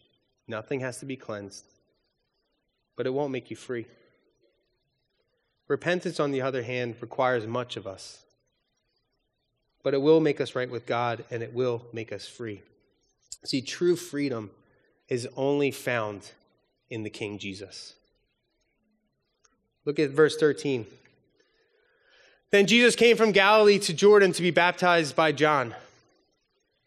nothing 0.46 0.80
has 0.80 0.98
to 0.98 1.06
be 1.06 1.16
cleansed, 1.16 1.64
but 2.96 3.06
it 3.06 3.14
won't 3.14 3.32
make 3.32 3.50
you 3.50 3.56
free. 3.56 3.86
Repentance, 5.66 6.20
on 6.20 6.32
the 6.32 6.42
other 6.42 6.62
hand, 6.62 6.96
requires 7.00 7.46
much 7.46 7.76
of 7.76 7.86
us. 7.86 8.22
But 9.82 9.94
it 9.94 10.02
will 10.02 10.20
make 10.20 10.40
us 10.40 10.54
right 10.54 10.70
with 10.70 10.86
God 10.86 11.24
and 11.30 11.42
it 11.42 11.54
will 11.54 11.86
make 11.92 12.12
us 12.12 12.28
free. 12.28 12.62
See, 13.44 13.62
true 13.62 13.96
freedom 13.96 14.50
is 15.08 15.26
only 15.36 15.70
found 15.70 16.30
in 16.90 17.02
the 17.02 17.10
King 17.10 17.38
Jesus. 17.38 17.94
Look 19.84 19.98
at 19.98 20.10
verse 20.10 20.36
13. 20.36 20.86
Then 22.50 22.66
Jesus 22.66 22.94
came 22.94 23.16
from 23.16 23.32
Galilee 23.32 23.78
to 23.80 23.94
Jordan 23.94 24.32
to 24.32 24.42
be 24.42 24.50
baptized 24.50 25.16
by 25.16 25.32
John. 25.32 25.74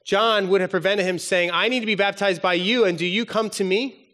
John 0.05 0.49
would 0.49 0.61
have 0.61 0.69
prevented 0.69 1.05
him 1.05 1.17
saying, 1.17 1.49
I 1.51 1.67
need 1.67 1.79
to 1.79 1.87
be 1.87 1.95
baptized 1.95 2.41
by 2.41 2.53
you, 2.53 2.85
and 2.85 2.97
do 2.97 3.05
you 3.05 3.25
come 3.25 3.49
to 3.51 3.63
me? 3.63 4.05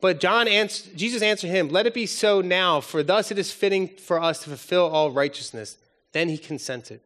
But 0.00 0.20
John 0.20 0.46
answered, 0.46 0.96
Jesus 0.96 1.22
answered 1.22 1.50
him, 1.50 1.68
Let 1.68 1.86
it 1.86 1.94
be 1.94 2.06
so 2.06 2.40
now, 2.40 2.80
for 2.80 3.02
thus 3.02 3.32
it 3.32 3.38
is 3.38 3.50
fitting 3.50 3.88
for 3.88 4.22
us 4.22 4.38
to 4.44 4.50
fulfill 4.50 4.86
all 4.86 5.10
righteousness. 5.10 5.76
Then 6.12 6.28
he 6.28 6.38
consented. 6.38 7.00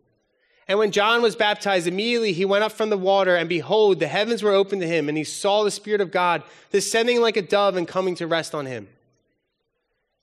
And 0.69 0.79
when 0.79 0.93
John 0.93 1.23
was 1.23 1.35
baptized, 1.35 1.87
immediately 1.87 2.35
he 2.35 2.45
went 2.45 2.65
up 2.65 2.73
from 2.73 2.91
the 2.91 2.99
water, 2.99 3.35
and 3.35 3.49
behold, 3.49 3.99
the 3.99 4.07
heavens 4.07 4.43
were 4.43 4.53
opened 4.53 4.83
to 4.83 4.87
him, 4.89 5.09
and 5.09 5.17
he 5.17 5.25
saw 5.25 5.65
the 5.65 5.71
Spirit 5.71 6.03
of 6.03 6.11
God 6.13 6.43
descending 6.71 7.21
like 7.23 7.39
a 7.39 7.43
dove 7.43 7.77
and 7.77 7.89
coming 7.89 8.15
to 8.17 8.27
rest 8.27 8.55
on 8.55 8.67
him. 8.67 8.89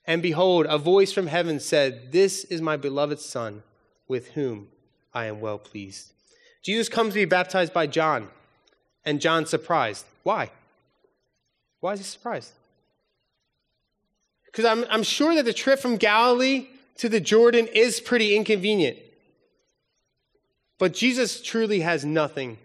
And 0.05 0.21
behold, 0.21 0.65
a 0.67 0.77
voice 0.77 1.11
from 1.11 1.27
heaven 1.27 1.59
said, 1.59 2.11
This 2.11 2.43
is 2.45 2.61
my 2.61 2.77
beloved 2.77 3.19
Son, 3.19 3.63
with 4.07 4.31
whom 4.31 4.69
I 5.13 5.25
am 5.25 5.39
well 5.39 5.59
pleased. 5.59 6.13
Jesus 6.63 6.89
comes 6.89 7.13
to 7.13 7.19
be 7.19 7.25
baptized 7.25 7.73
by 7.73 7.87
John, 7.87 8.29
and 9.05 9.21
John's 9.21 9.49
surprised. 9.49 10.05
Why? 10.23 10.51
Why 11.79 11.93
is 11.93 11.99
he 11.99 12.05
surprised? 12.05 12.53
Because 14.45 14.65
I'm, 14.65 14.85
I'm 14.89 15.03
sure 15.03 15.35
that 15.35 15.45
the 15.45 15.53
trip 15.53 15.79
from 15.79 15.97
Galilee 15.97 16.67
to 16.97 17.07
the 17.07 17.19
Jordan 17.21 17.67
is 17.67 17.99
pretty 17.99 18.35
inconvenient. 18.35 18.97
But 20.79 20.93
Jesus 20.93 21.41
truly 21.41 21.81
has 21.81 22.03
nothing 22.03 22.57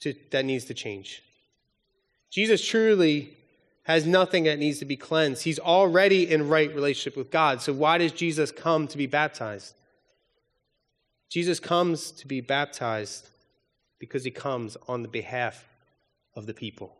to, 0.00 0.14
that 0.30 0.44
needs 0.44 0.66
to 0.66 0.74
change. 0.74 1.22
Jesus 2.30 2.64
truly 2.64 3.35
has 3.86 4.04
nothing 4.04 4.44
that 4.44 4.58
needs 4.58 4.80
to 4.80 4.84
be 4.84 4.96
cleansed. 4.96 5.44
He's 5.44 5.60
already 5.60 6.28
in 6.28 6.48
right 6.48 6.74
relationship 6.74 7.16
with 7.16 7.30
God. 7.30 7.62
So 7.62 7.72
why 7.72 7.98
does 7.98 8.10
Jesus 8.10 8.50
come 8.50 8.88
to 8.88 8.98
be 8.98 9.06
baptized? 9.06 9.74
Jesus 11.28 11.60
comes 11.60 12.10
to 12.10 12.26
be 12.26 12.40
baptized 12.40 13.28
because 14.00 14.24
he 14.24 14.32
comes 14.32 14.76
on 14.88 15.02
the 15.02 15.08
behalf 15.08 15.64
of 16.34 16.46
the 16.46 16.54
people. 16.54 16.96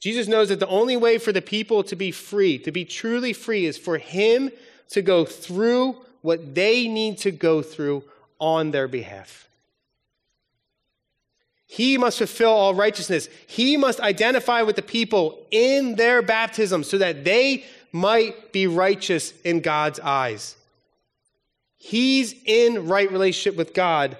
Jesus 0.00 0.26
knows 0.26 0.48
that 0.48 0.58
the 0.58 0.66
only 0.66 0.96
way 0.96 1.18
for 1.18 1.30
the 1.30 1.40
people 1.40 1.84
to 1.84 1.94
be 1.94 2.10
free, 2.10 2.58
to 2.58 2.72
be 2.72 2.84
truly 2.84 3.32
free, 3.32 3.66
is 3.66 3.78
for 3.78 3.98
him 3.98 4.50
to 4.90 5.00
go 5.00 5.24
through 5.24 5.96
what 6.22 6.56
they 6.56 6.88
need 6.88 7.18
to 7.18 7.30
go 7.30 7.62
through 7.62 8.02
on 8.40 8.72
their 8.72 8.88
behalf. 8.88 9.47
He 11.70 11.98
must 11.98 12.16
fulfill 12.16 12.50
all 12.50 12.74
righteousness. 12.74 13.28
He 13.46 13.76
must 13.76 14.00
identify 14.00 14.62
with 14.62 14.76
the 14.76 14.82
people 14.82 15.46
in 15.50 15.96
their 15.96 16.22
baptism 16.22 16.82
so 16.82 16.96
that 16.96 17.24
they 17.24 17.64
might 17.92 18.52
be 18.52 18.66
righteous 18.66 19.34
in 19.42 19.60
God's 19.60 20.00
eyes. 20.00 20.56
He's 21.76 22.34
in 22.46 22.88
right 22.88 23.12
relationship 23.12 23.56
with 23.56 23.74
God 23.74 24.16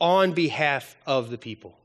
on 0.00 0.32
behalf 0.32 0.94
of 1.06 1.30
the 1.30 1.38
people 1.38 1.76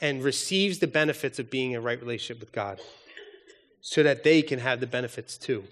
and 0.00 0.24
receives 0.24 0.80
the 0.80 0.88
benefits 0.88 1.38
of 1.38 1.48
being 1.48 1.72
in 1.72 1.82
right 1.82 2.00
relationship 2.00 2.40
with 2.40 2.50
God 2.50 2.80
so 3.80 4.02
that 4.02 4.24
they 4.24 4.42
can 4.42 4.58
have 4.58 4.80
the 4.80 4.86
benefits 4.88 5.38
too. 5.38 5.64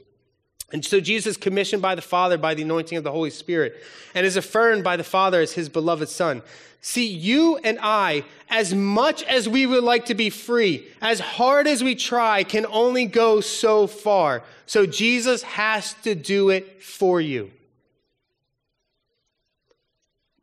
And 0.72 0.84
so 0.84 1.00
Jesus 1.00 1.36
commissioned 1.36 1.82
by 1.82 1.94
the 1.94 2.02
Father 2.02 2.38
by 2.38 2.54
the 2.54 2.62
anointing 2.62 2.96
of 2.96 3.04
the 3.04 3.12
Holy 3.12 3.30
Spirit 3.30 3.82
and 4.14 4.24
is 4.24 4.36
affirmed 4.36 4.82
by 4.82 4.96
the 4.96 5.04
Father 5.04 5.40
as 5.40 5.52
his 5.52 5.68
beloved 5.68 6.08
Son. 6.08 6.42
See, 6.80 7.06
you 7.06 7.58
and 7.58 7.78
I, 7.80 8.24
as 8.48 8.74
much 8.74 9.22
as 9.24 9.48
we 9.48 9.66
would 9.66 9.84
like 9.84 10.06
to 10.06 10.14
be 10.14 10.30
free, 10.30 10.88
as 11.00 11.20
hard 11.20 11.68
as 11.68 11.84
we 11.84 11.94
try, 11.94 12.42
can 12.42 12.66
only 12.66 13.06
go 13.06 13.40
so 13.40 13.86
far. 13.86 14.42
So 14.66 14.86
Jesus 14.86 15.42
has 15.42 15.94
to 16.02 16.14
do 16.14 16.48
it 16.48 16.82
for 16.82 17.20
you. 17.20 17.52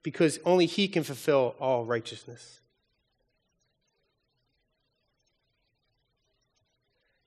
Because 0.01 0.39
only 0.45 0.65
he 0.65 0.87
can 0.87 1.03
fulfill 1.03 1.55
all 1.59 1.83
righteousness. 1.83 2.61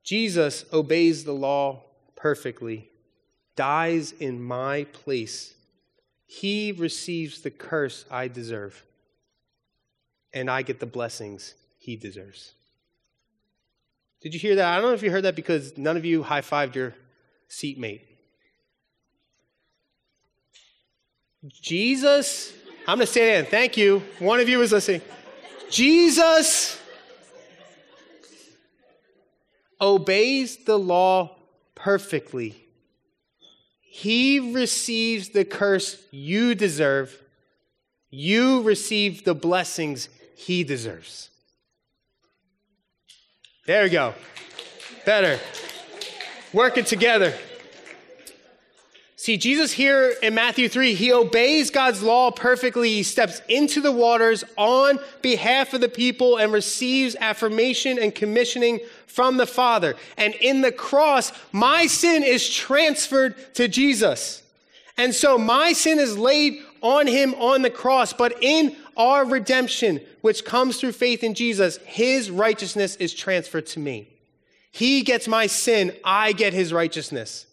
Jesus 0.04 0.64
obeys 0.72 1.24
the 1.24 1.34
law 1.34 1.82
perfectly, 2.16 2.88
dies 3.56 4.12
in 4.12 4.42
my 4.42 4.84
place. 4.92 5.54
He 6.26 6.72
receives 6.72 7.42
the 7.42 7.50
curse 7.50 8.04
I 8.10 8.28
deserve, 8.28 8.84
and 10.32 10.50
I 10.50 10.62
get 10.62 10.80
the 10.80 10.86
blessings 10.86 11.54
he 11.78 11.96
deserves. 11.96 12.52
Did 14.22 14.34
you 14.34 14.40
hear 14.40 14.54
that? 14.54 14.66
I 14.66 14.80
don't 14.80 14.90
know 14.90 14.94
if 14.94 15.02
you 15.02 15.10
heard 15.10 15.24
that 15.24 15.36
because 15.36 15.76
none 15.76 15.96
of 15.96 16.04
you 16.04 16.22
high 16.22 16.40
fived 16.40 16.74
your 16.74 16.94
seatmate. 17.48 18.02
Jesus, 21.60 22.52
I'm 22.86 22.98
going 22.98 23.06
to 23.06 23.12
say 23.12 23.36
it 23.36 23.40
again. 23.40 23.50
Thank 23.50 23.76
you. 23.76 24.02
One 24.20 24.38
of 24.38 24.48
you 24.48 24.62
is 24.62 24.70
listening. 24.70 25.02
Jesus 25.68 26.80
obeys 29.80 30.58
the 30.58 30.78
law 30.78 31.36
perfectly. 31.74 32.61
He 33.94 34.40
receives 34.54 35.28
the 35.28 35.44
curse 35.44 36.02
you 36.10 36.54
deserve. 36.54 37.22
You 38.08 38.62
receive 38.62 39.24
the 39.24 39.34
blessings 39.34 40.08
he 40.34 40.64
deserves. 40.64 41.28
There 43.66 43.82
we 43.82 43.90
go. 43.90 44.14
Better. 45.04 45.38
Working 46.54 46.84
together. 46.84 47.34
See, 49.22 49.36
Jesus 49.36 49.70
here 49.70 50.16
in 50.20 50.34
Matthew 50.34 50.68
3, 50.68 50.94
he 50.94 51.12
obeys 51.12 51.70
God's 51.70 52.02
law 52.02 52.32
perfectly. 52.32 52.88
He 52.88 53.04
steps 53.04 53.40
into 53.48 53.80
the 53.80 53.92
waters 53.92 54.42
on 54.56 54.98
behalf 55.22 55.74
of 55.74 55.80
the 55.80 55.88
people 55.88 56.38
and 56.38 56.52
receives 56.52 57.14
affirmation 57.14 58.00
and 58.00 58.12
commissioning 58.12 58.80
from 59.06 59.36
the 59.36 59.46
Father. 59.46 59.94
And 60.16 60.34
in 60.34 60.60
the 60.60 60.72
cross, 60.72 61.30
my 61.52 61.86
sin 61.86 62.24
is 62.24 62.50
transferred 62.50 63.36
to 63.54 63.68
Jesus. 63.68 64.42
And 64.96 65.14
so 65.14 65.38
my 65.38 65.72
sin 65.72 66.00
is 66.00 66.18
laid 66.18 66.60
on 66.80 67.06
him 67.06 67.32
on 67.34 67.62
the 67.62 67.70
cross, 67.70 68.12
but 68.12 68.42
in 68.42 68.74
our 68.96 69.24
redemption, 69.24 70.00
which 70.22 70.44
comes 70.44 70.80
through 70.80 70.90
faith 70.90 71.22
in 71.22 71.34
Jesus, 71.34 71.76
his 71.84 72.28
righteousness 72.28 72.96
is 72.96 73.14
transferred 73.14 73.66
to 73.66 73.78
me. 73.78 74.08
He 74.72 75.02
gets 75.02 75.28
my 75.28 75.46
sin, 75.46 75.94
I 76.02 76.32
get 76.32 76.52
his 76.52 76.72
righteousness. 76.72 77.46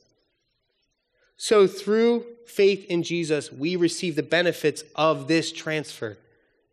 So 1.42 1.68
through 1.68 2.26
faith 2.46 2.86
in 2.90 3.02
Jesus, 3.02 3.50
we 3.50 3.78
receive 3.78 4.18
the 4.18 4.24
benefits 4.24 4.84
of 4.94 5.30
this 5.30 5.54
transfer. 5.54 6.18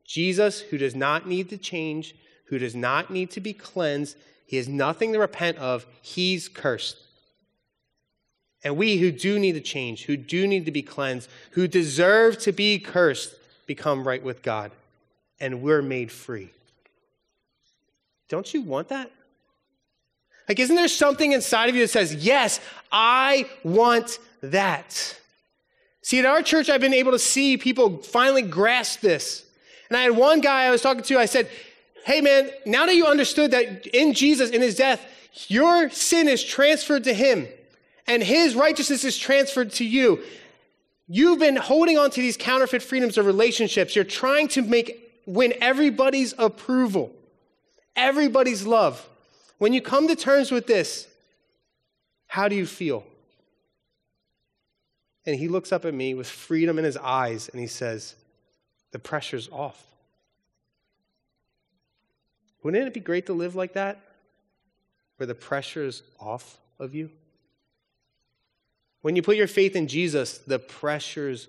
Jesus, 0.04 0.60
who 0.60 0.76
does 0.76 0.96
not 0.96 1.28
need 1.28 1.48
to 1.50 1.56
change, 1.56 2.16
who 2.46 2.58
does 2.58 2.74
not 2.74 3.08
need 3.08 3.30
to 3.30 3.40
be 3.40 3.52
cleansed, 3.52 4.16
he 4.44 4.56
has 4.56 4.66
nothing 4.66 5.12
to 5.12 5.20
repent 5.20 5.56
of, 5.58 5.86
he's 6.02 6.48
cursed. 6.48 6.96
And 8.64 8.76
we 8.76 8.96
who 8.96 9.12
do 9.12 9.38
need 9.38 9.52
to 9.52 9.60
change, 9.60 10.06
who 10.06 10.16
do 10.16 10.48
need 10.48 10.64
to 10.64 10.72
be 10.72 10.82
cleansed, 10.82 11.30
who 11.52 11.68
deserve 11.68 12.36
to 12.38 12.50
be 12.50 12.80
cursed, 12.80 13.36
become 13.66 14.06
right 14.06 14.22
with 14.22 14.42
God. 14.42 14.72
And 15.38 15.62
we're 15.62 15.82
made 15.82 16.10
free. 16.10 16.50
Don't 18.28 18.52
you 18.52 18.62
want 18.62 18.88
that? 18.88 19.12
Like, 20.48 20.58
isn't 20.58 20.74
there 20.74 20.88
something 20.88 21.30
inside 21.30 21.68
of 21.68 21.76
you 21.76 21.82
that 21.82 21.88
says, 21.88 22.16
Yes, 22.16 22.58
I 22.90 23.48
want 23.62 24.18
that? 24.42 25.18
See, 26.02 26.18
at 26.18 26.26
our 26.26 26.42
church, 26.42 26.70
I've 26.70 26.80
been 26.80 26.94
able 26.94 27.12
to 27.12 27.18
see 27.18 27.56
people 27.56 27.98
finally 27.98 28.42
grasp 28.42 29.00
this. 29.00 29.44
And 29.88 29.96
I 29.96 30.02
had 30.02 30.12
one 30.12 30.40
guy 30.40 30.64
I 30.64 30.70
was 30.70 30.82
talking 30.82 31.02
to, 31.02 31.18
I 31.18 31.26
said, 31.26 31.48
Hey, 32.04 32.20
man, 32.20 32.50
now 32.64 32.86
that 32.86 32.94
you 32.94 33.06
understood 33.06 33.50
that 33.50 33.86
in 33.88 34.12
Jesus, 34.12 34.50
in 34.50 34.62
his 34.62 34.76
death, 34.76 35.04
your 35.48 35.90
sin 35.90 36.28
is 36.28 36.42
transferred 36.42 37.02
to 37.04 37.12
him 37.12 37.48
and 38.06 38.22
his 38.22 38.54
righteousness 38.54 39.04
is 39.04 39.18
transferred 39.18 39.72
to 39.72 39.84
you. 39.84 40.22
You've 41.08 41.38
been 41.38 41.56
holding 41.56 41.98
on 41.98 42.10
to 42.10 42.20
these 42.20 42.36
counterfeit 42.36 42.82
freedoms 42.82 43.18
of 43.18 43.26
relationships. 43.26 43.94
You're 43.94 44.04
trying 44.04 44.48
to 44.48 44.62
make 44.62 45.02
win 45.26 45.54
everybody's 45.60 46.34
approval, 46.38 47.12
everybody's 47.94 48.66
love. 48.66 49.08
When 49.58 49.72
you 49.72 49.80
come 49.80 50.06
to 50.08 50.16
terms 50.16 50.50
with 50.50 50.66
this, 50.66 51.08
how 52.28 52.48
do 52.48 52.54
you 52.54 52.66
feel? 52.66 53.04
And 55.26 55.36
he 55.36 55.48
looks 55.48 55.72
up 55.72 55.84
at 55.84 55.92
me 55.92 56.14
with 56.14 56.28
freedom 56.28 56.78
in 56.78 56.84
his 56.84 56.96
eyes 56.96 57.48
and 57.48 57.60
he 57.60 57.66
says, 57.66 58.14
The 58.92 58.98
pressure's 58.98 59.48
off. 59.50 59.82
Wouldn't 62.62 62.86
it 62.86 62.94
be 62.94 63.00
great 63.00 63.26
to 63.26 63.32
live 63.32 63.54
like 63.54 63.74
that? 63.74 64.00
Where 65.16 65.26
the 65.26 65.34
pressure 65.34 65.84
is 65.84 66.02
off 66.20 66.58
of 66.78 66.94
you? 66.94 67.10
When 69.02 69.14
you 69.14 69.22
put 69.22 69.36
your 69.36 69.46
faith 69.46 69.76
in 69.76 69.86
Jesus, 69.86 70.38
the 70.38 70.58
pressure's 70.58 71.48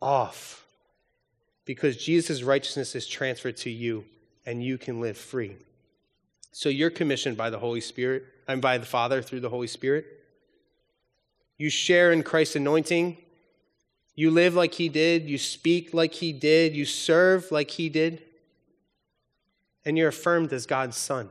off 0.00 0.64
because 1.64 1.96
Jesus' 1.96 2.42
righteousness 2.42 2.94
is 2.94 3.06
transferred 3.06 3.56
to 3.58 3.70
you 3.70 4.04
and 4.46 4.62
you 4.62 4.78
can 4.78 5.00
live 5.00 5.16
free. 5.16 5.56
So 6.52 6.68
you're 6.68 6.90
commissioned 6.90 7.36
by 7.36 7.50
the 7.50 7.58
Holy 7.58 7.80
Spirit 7.80 8.24
and 8.46 8.62
by 8.62 8.78
the 8.78 8.86
Father 8.86 9.22
through 9.22 9.40
the 9.40 9.48
Holy 9.48 9.66
Spirit. 9.66 10.06
You 11.56 11.70
share 11.70 12.12
in 12.12 12.22
Christ's 12.22 12.56
anointing. 12.56 13.16
You 14.14 14.30
live 14.30 14.54
like 14.54 14.74
he 14.74 14.88
did. 14.88 15.28
You 15.28 15.38
speak 15.38 15.94
like 15.94 16.14
he 16.14 16.32
did. 16.32 16.74
You 16.74 16.84
serve 16.84 17.50
like 17.50 17.70
he 17.70 17.88
did. 17.88 18.22
And 19.84 19.98
you're 19.98 20.08
affirmed 20.08 20.52
as 20.52 20.66
God's 20.66 20.96
son. 20.96 21.28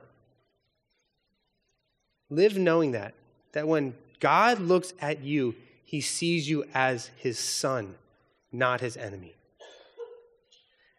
Live 2.29 2.57
knowing 2.57 2.91
that, 2.91 3.13
that 3.51 3.67
when 3.67 3.95
God 4.19 4.59
looks 4.59 4.93
at 5.01 5.23
you, 5.23 5.55
he 5.83 6.01
sees 6.01 6.49
you 6.49 6.65
as 6.73 7.11
his 7.17 7.37
son, 7.37 7.95
not 8.51 8.81
his 8.81 8.97
enemy 8.97 9.35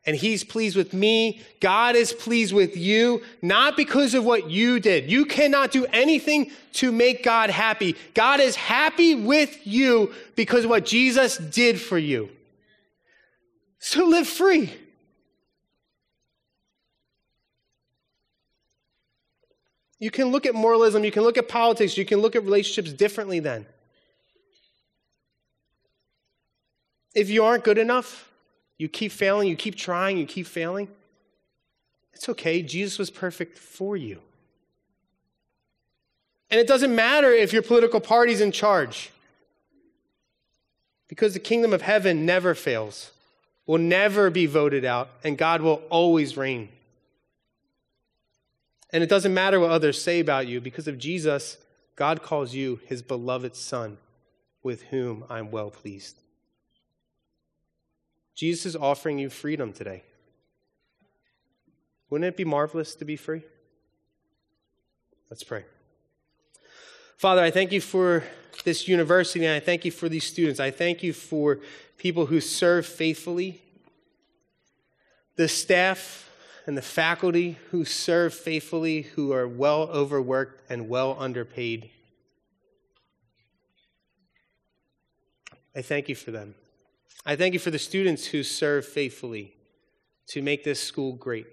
and 0.07 0.15
he's 0.15 0.45
pleased 0.45 0.77
with 0.77 0.93
me. 0.93 1.41
God 1.61 1.97
is 1.97 2.13
pleased 2.13 2.53
with 2.53 2.77
you, 2.77 3.23
not 3.41 3.77
because 3.77 4.15
of 4.15 4.25
what 4.25 4.51
you 4.51 4.79
did. 4.79 5.11
You 5.11 5.25
cannot 5.25 5.71
do 5.71 5.87
anything 5.87 6.51
to 6.75 6.93
make 6.93 7.25
God 7.25 7.51
happy. 7.51 7.97
God 8.13 8.41
is 8.41 8.55
happy 8.57 9.15
with 9.15 9.67
you 9.67 10.13
because 10.37 10.65
of 10.65 10.71
what 10.71 10.85
Jesus 10.85 11.39
did 11.39 11.81
for 11.81 11.97
you. 11.97 12.29
So 13.79 14.07
live 14.07 14.29
free. 14.29 14.73
You 19.99 20.11
can 20.11 20.29
look 20.29 20.45
at 20.45 20.55
moralism, 20.55 21.03
you 21.03 21.11
can 21.11 21.23
look 21.23 21.39
at 21.39 21.49
politics, 21.49 21.97
you 21.97 22.05
can 22.05 22.21
look 22.21 22.37
at 22.37 22.43
relationships 22.43 22.93
differently 22.93 23.41
then. 23.41 23.65
If 27.15 27.31
you 27.31 27.45
aren't 27.45 27.65
good 27.65 27.79
enough, 27.79 28.29
you 28.79 28.89
keep 28.89 29.13
failing, 29.13 29.49
you 29.49 29.57
keep 29.57 29.77
trying, 29.77 30.19
you 30.19 30.27
keep 30.27 30.47
failing. 30.47 30.89
It's 32.13 32.29
okay. 32.29 32.63
Jesus 32.63 32.99
was 32.99 33.11
perfect 33.11 33.59
for 33.59 33.97
you. 33.97 34.21
And 36.51 36.61
it 36.61 36.67
doesn't 36.67 36.95
matter 36.95 37.33
if 37.33 37.53
your 37.53 37.63
political 37.63 38.01
party's 38.01 38.41
in 38.41 38.53
charge, 38.53 39.11
because 41.09 41.35
the 41.35 41.41
kingdom 41.41 41.73
of 41.73 41.83
heaven 41.83 42.25
never 42.25 42.55
fails, 42.55 43.11
will 43.67 43.79
never 43.79 44.31
be 44.31 44.47
voted 44.47 44.85
out, 44.85 45.11
and 45.25 45.39
God 45.39 45.63
will 45.63 45.83
always 45.91 46.37
reign. 46.37 46.69
And 48.91 49.03
it 49.03 49.09
doesn't 49.09 49.35
matter 49.35 49.59
what 49.59 49.71
others 49.71 50.01
say 50.01 50.21
about 50.21 50.47
you, 50.47 50.61
because 50.61 50.87
of 50.87 50.99
Jesus, 50.99 51.57
God 51.97 52.23
calls 52.23 52.55
you 52.55 52.81
his 52.87 53.03
beloved 53.03 53.57
Son, 53.57 53.99
with 54.63 54.83
whom 54.85 55.25
I'm 55.29 55.51
well 55.51 55.71
pleased. 55.71 56.19
Jesus 58.35 58.67
is 58.67 58.77
offering 58.77 59.19
you 59.19 59.31
freedom 59.31 59.73
today. 59.73 60.03
Wouldn't 62.11 62.29
it 62.29 62.37
be 62.37 62.45
marvelous 62.45 62.95
to 62.97 63.05
be 63.05 63.17
free? 63.17 63.43
Let's 65.31 65.43
pray. 65.43 65.65
Father, 67.17 67.43
I 67.43 67.51
thank 67.51 67.73
you 67.73 67.81
for 67.81 68.25
this 68.65 68.87
university, 68.89 69.45
and 69.45 69.55
I 69.55 69.61
thank 69.61 69.85
you 69.85 69.91
for 69.91 70.09
these 70.09 70.25
students. 70.25 70.61
I 70.61 70.71
thank 70.71 71.03
you 71.03 71.13
for 71.13 71.61
people 71.97 72.27
who 72.27 72.41
serve 72.41 72.87
faithfully, 72.87 73.63
the 75.37 75.49
staff 75.49 76.31
and 76.67 76.77
the 76.77 76.83
faculty 76.83 77.59
who 77.71 77.85
serve 77.85 78.35
faithfully, 78.35 79.03
who 79.03 79.33
are 79.33 79.47
well 79.47 79.83
overworked 79.83 80.71
and 80.71 80.89
well 80.89 81.17
underpaid. 81.19 81.91
I 85.75 85.83
thank 85.83 86.09
you 86.09 86.15
for 86.15 86.31
them. 86.31 86.55
I 87.27 87.37
thank 87.37 87.55
you 87.55 87.61
for 87.61 87.71
the 87.71 87.79
students 87.79 88.27
who 88.27 88.43
serve 88.43 88.85
faithfully 88.87 89.55
to 90.29 90.43
make 90.43 90.65
this 90.65 90.83
school 90.83 91.13
great. 91.13 91.47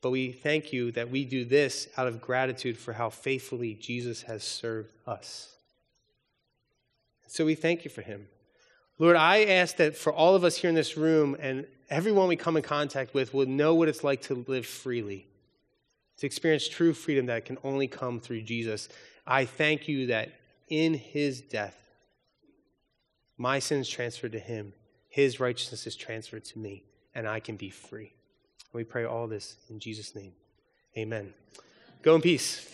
But 0.00 0.10
we 0.10 0.32
thank 0.32 0.72
you 0.72 0.92
that 0.92 1.10
we 1.10 1.24
do 1.24 1.44
this 1.44 1.88
out 1.96 2.06
of 2.06 2.20
gratitude 2.20 2.76
for 2.76 2.92
how 2.92 3.10
faithfully 3.10 3.74
Jesus 3.74 4.22
has 4.22 4.44
served 4.44 4.92
us. 5.06 5.54
So 7.26 7.44
we 7.44 7.54
thank 7.54 7.84
you 7.84 7.90
for 7.90 8.02
him. 8.02 8.28
Lord, 8.98 9.16
I 9.16 9.44
ask 9.44 9.76
that 9.76 9.96
for 9.96 10.12
all 10.12 10.34
of 10.34 10.44
us 10.44 10.56
here 10.56 10.68
in 10.68 10.74
this 10.76 10.96
room 10.96 11.36
and 11.40 11.66
everyone 11.90 12.28
we 12.28 12.36
come 12.36 12.56
in 12.56 12.62
contact 12.62 13.12
with 13.12 13.34
will 13.34 13.46
know 13.46 13.74
what 13.74 13.88
it's 13.88 14.04
like 14.04 14.22
to 14.22 14.44
live 14.46 14.66
freely, 14.66 15.26
to 16.18 16.26
experience 16.26 16.68
true 16.68 16.92
freedom 16.94 17.26
that 17.26 17.44
can 17.44 17.58
only 17.64 17.88
come 17.88 18.20
through 18.20 18.42
Jesus. 18.42 18.88
I 19.26 19.46
thank 19.46 19.88
you 19.88 20.06
that 20.06 20.30
in 20.68 20.94
his 20.94 21.40
death, 21.40 21.83
my 23.36 23.58
sin 23.58 23.80
is 23.80 23.88
transferred 23.88 24.32
to 24.32 24.38
him, 24.38 24.72
his 25.08 25.40
righteousness 25.40 25.86
is 25.86 25.96
transferred 25.96 26.44
to 26.46 26.58
me, 26.58 26.84
and 27.14 27.28
I 27.28 27.40
can 27.40 27.56
be 27.56 27.70
free. 27.70 28.14
We 28.72 28.84
pray 28.84 29.04
all 29.04 29.26
this 29.26 29.56
in 29.70 29.78
Jesus' 29.78 30.14
name. 30.14 30.32
Amen. 30.96 31.32
Go 32.02 32.14
in 32.16 32.20
peace. 32.20 32.68